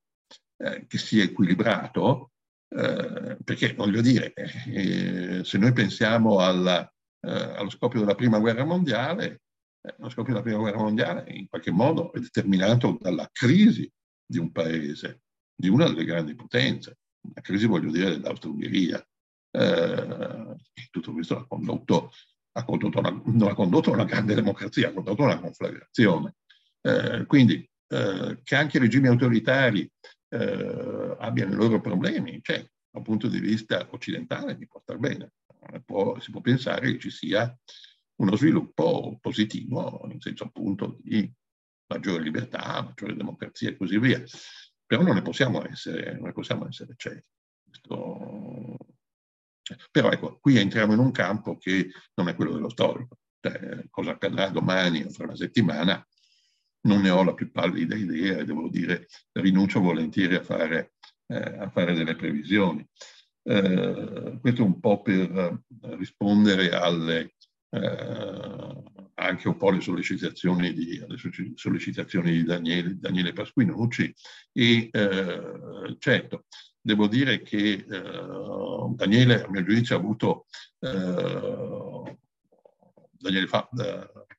[0.57, 2.31] eh, che sia equilibrato,
[2.67, 6.83] eh, perché voglio dire, eh, se noi pensiamo alla,
[7.19, 9.41] eh, allo scoppio della prima guerra mondiale,
[9.81, 13.87] eh, lo scoppio della prima guerra mondiale in qualche modo è determinato dalla crisi
[14.25, 15.21] di un paese
[15.55, 16.97] di una delle grandi potenze,
[17.33, 19.05] la crisi voglio dire dell'Austro-Ungheria.
[19.51, 20.55] Eh,
[20.91, 22.11] tutto questo ha condotto,
[22.53, 26.35] ha condotto una, non ha condotto una grande democrazia, ha condotto una conflagrazione.
[26.81, 29.89] Eh, quindi eh, che anche i regimi autoritari
[30.29, 35.33] eh, abbiano i loro problemi, cioè dal punto di vista occidentale mi può star bene.
[35.83, 37.57] Può, si può pensare che ci sia
[38.17, 41.29] uno sviluppo positivo, in senso appunto di
[41.87, 44.23] maggiore libertà, maggiore democrazia e così via.
[44.85, 47.25] Però non ne possiamo essere, ne possiamo essere ciechi.
[47.67, 48.77] Questo...
[49.91, 53.17] Però ecco, qui entriamo in un campo che non è quello dello storico.
[53.39, 56.05] Cioè, cosa accadrà domani o fra una settimana
[56.85, 60.93] non ne ho la più pallida idea e devo dire rinuncio volentieri a fare,
[61.27, 62.87] eh, a fare delle previsioni.
[63.43, 65.61] Eh, questo un po' per
[65.97, 67.35] rispondere alle,
[67.69, 68.83] eh,
[69.15, 71.17] anche un po' alle sollecitazioni di, alle
[71.55, 74.13] sollecitazioni di Daniele, Daniele Pasquinucci.
[74.51, 76.45] E eh, certo
[76.85, 80.45] devo dire che eh, Daniele a mio giudizio ha avuto
[80.79, 82.17] eh,
[83.17, 83.67] Daniele fa,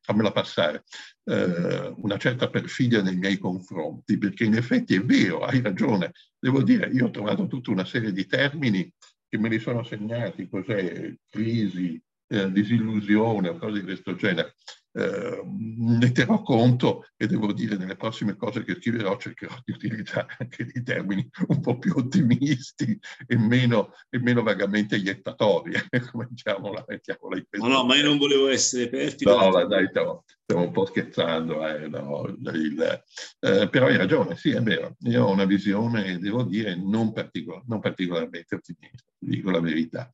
[0.01, 0.85] fammela passare,
[1.25, 6.63] eh, una certa perfidia nei miei confronti, perché in effetti è vero, hai ragione, devo
[6.63, 8.89] dire, io ho trovato tutta una serie di termini
[9.29, 14.55] che me li sono segnati, cos'è crisi, eh, disillusione o cose di questo genere.
[14.97, 20.37] Eh, ne terrò conto e devo dire nelle prossime cose che scriverò cercherò di utilizzare
[20.39, 25.73] anche dei termini un po' più ottimisti e meno, e meno vagamente iettatori,
[26.15, 27.69] mettiamola, mettiamola in questo.
[27.69, 29.37] No, no, ma io non volevo essere perfido.
[29.37, 33.03] No, dai, stiamo, stiamo un po' scherzando, eh, no, il,
[33.41, 37.65] eh, però hai ragione, sì, è vero, io ho una visione, devo dire, non, particol-
[37.67, 40.11] non particolarmente ottimista, dico la verità,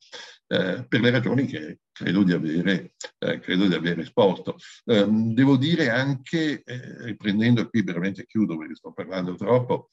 [0.47, 4.57] eh, per le ragioni che credo di avere, eh, credo di aver esposto.
[4.85, 9.89] Eh, devo dire anche, eh, riprendendo qui veramente chiudo perché sto parlando troppo,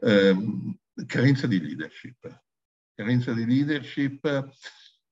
[0.00, 0.76] ehm,
[1.06, 2.42] carenza di leadership.
[2.94, 4.50] Carenza di leadership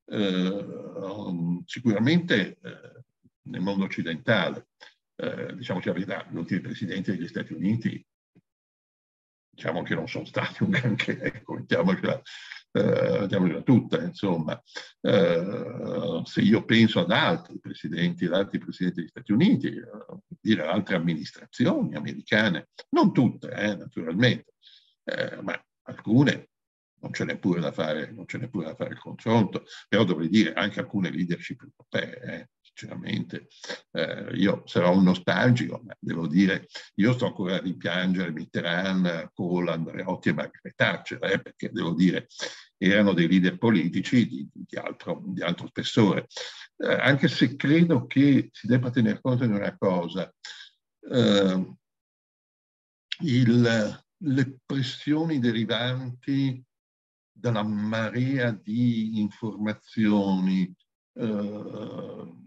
[0.05, 3.03] eh, sicuramente eh,
[3.43, 4.67] nel mondo occidentale.
[5.53, 8.03] Diciamoci la verità, gli ultimi presidenti degli Stati Uniti
[9.51, 12.21] diciamo che non sono stati un granché, ecco, mettiamocela,
[12.71, 14.61] eh, tutta, insomma.
[15.01, 19.83] Eh, se io penso ad altri presidenti, ad altri presidenti degli Stati Uniti, eh,
[20.39, 24.53] dire altre amministrazioni americane, non tutte, eh, naturalmente,
[25.03, 26.49] eh, ma alcune
[27.01, 30.03] non ce n'è pure da fare, non ce n'è pure da fare il confronto, però
[30.03, 33.47] dovrei dire anche alcune leadership europee, eh, sinceramente.
[33.91, 39.67] Eh, io sarò un nostalgico, ma devo dire, io sto ancora a rimpiangere Mitterrand, Kohl,
[39.69, 42.27] Andreotti e Margaret Thatcher, eh, perché devo dire,
[42.77, 46.27] erano dei leader politici di, di, altro, di altro, spessore.
[46.77, 50.33] Eh, anche se credo che si debba tener conto di una cosa,
[51.11, 51.75] eh,
[53.23, 56.63] il, le pressioni derivanti
[57.31, 60.73] dalla marea di informazioni,
[61.13, 62.39] eh,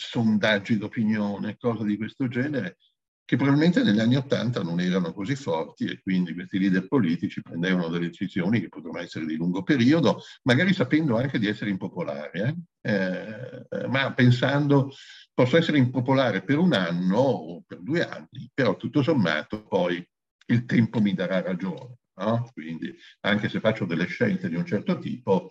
[0.00, 2.78] sondaggi d'opinione, cose di questo genere,
[3.24, 7.88] che probabilmente negli anni Ottanta non erano così forti e quindi questi leader politici prendevano
[7.88, 12.56] delle decisioni che potevano essere di lungo periodo, magari sapendo anche di essere impopolari, eh?
[12.82, 14.90] Eh, ma pensando
[15.32, 20.04] posso essere impopolare per un anno o per due anni, però tutto sommato poi
[20.46, 21.98] il tempo mi darà ragione.
[22.20, 22.50] No?
[22.52, 25.50] Quindi anche se faccio delle scelte di un certo tipo,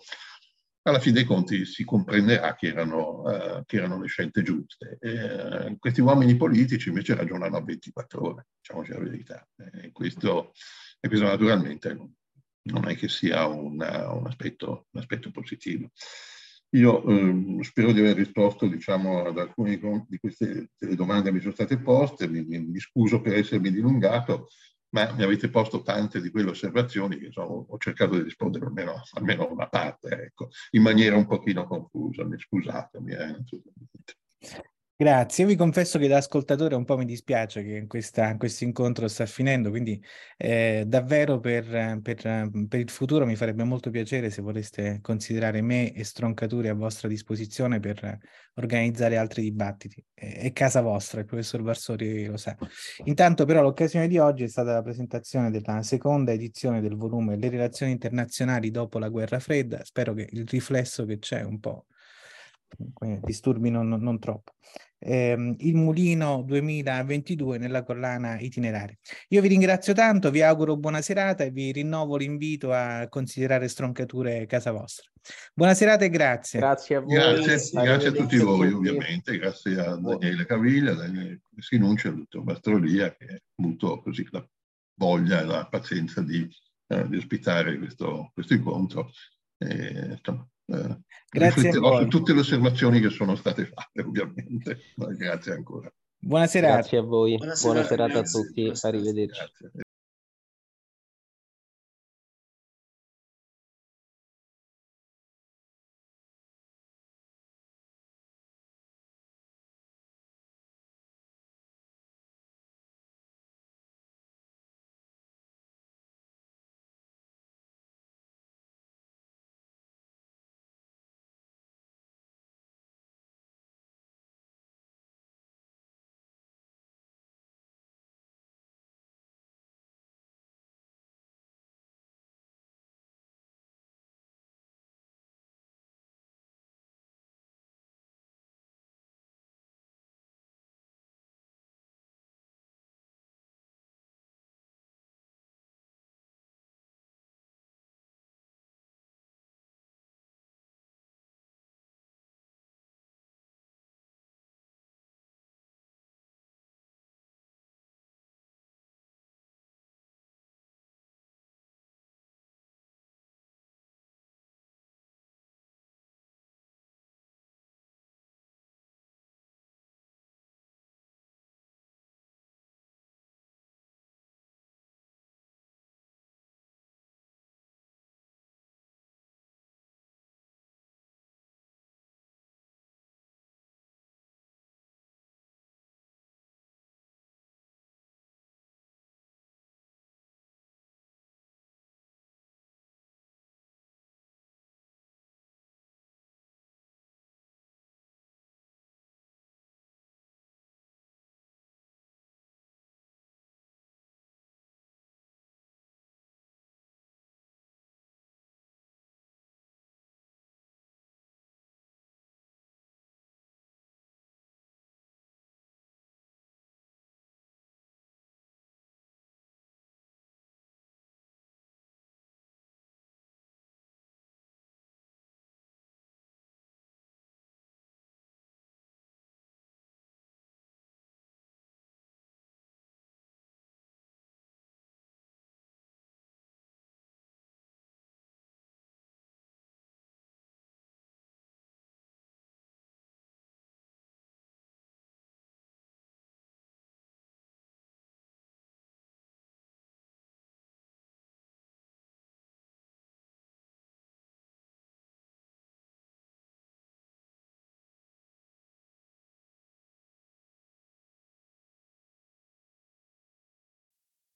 [0.82, 4.98] alla fine dei conti si comprenderà che erano, uh, che erano le scelte giuste.
[5.00, 9.48] Eh, questi uomini politici invece ragionano a 24 ore, diciamoci la verità.
[9.82, 10.52] E questo,
[10.98, 11.96] e questo naturalmente
[12.62, 15.90] non è che sia una, un, aspetto, un, aspetto, positivo.
[16.74, 21.52] Io eh, spero di aver risposto diciamo, ad alcune di queste domande che mi sono
[21.52, 24.48] state poste, mi, mi scuso per essermi dilungato,
[24.90, 29.02] ma mi avete posto tante di quelle osservazioni che insomma, ho cercato di rispondere almeno,
[29.12, 33.12] almeno una parte, ecco, in maniera un pochino confusa, scusatemi.
[33.12, 33.36] Eh,
[35.00, 39.08] Grazie, io vi confesso che da ascoltatore un po' mi dispiace che questa, questo incontro
[39.08, 39.98] sta finendo, quindi
[40.36, 45.94] eh, davvero per, per, per, il futuro mi farebbe molto piacere se voleste considerare me
[45.94, 48.18] e Stroncature a vostra disposizione per
[48.56, 50.04] organizzare altri dibattiti.
[50.12, 52.54] È casa vostra, il professor Barsori lo sa.
[53.04, 57.48] Intanto però l'occasione di oggi è stata la presentazione della seconda edizione del volume Le
[57.48, 61.86] relazioni internazionali dopo la guerra fredda, spero che il riflesso che c'è un po'
[63.22, 64.52] disturbi non, non troppo
[64.98, 68.96] ehm, il Mulino 2022 nella collana itinerari.
[69.28, 74.46] Io vi ringrazio tanto, vi auguro buona serata e vi rinnovo l'invito a considerare stroncature
[74.46, 75.08] casa vostra.
[75.52, 76.60] Buona serata e grazie.
[76.60, 77.14] Grazie a voi.
[77.14, 82.42] Grazie, grazie a tutti voi ovviamente, grazie a Daniele Caviglia, a Daniele Sinuncia, al dottor
[82.42, 84.46] Bastrolia che ha avuto così la
[84.94, 86.48] voglia e la pazienza di
[86.90, 89.12] eh, di ospitare questo, questo incontro.
[89.58, 94.78] E, insomma, eh, Grazie su tutte le osservazioni che sono state fatte, ovviamente.
[94.94, 95.92] Grazie ancora.
[96.18, 96.74] Buona serata.
[96.74, 99.40] Grazie a voi, Buona buona, serata, serata a tutti, arrivederci.
[99.58, 99.82] Grazie.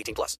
[0.00, 0.38] 18 plus.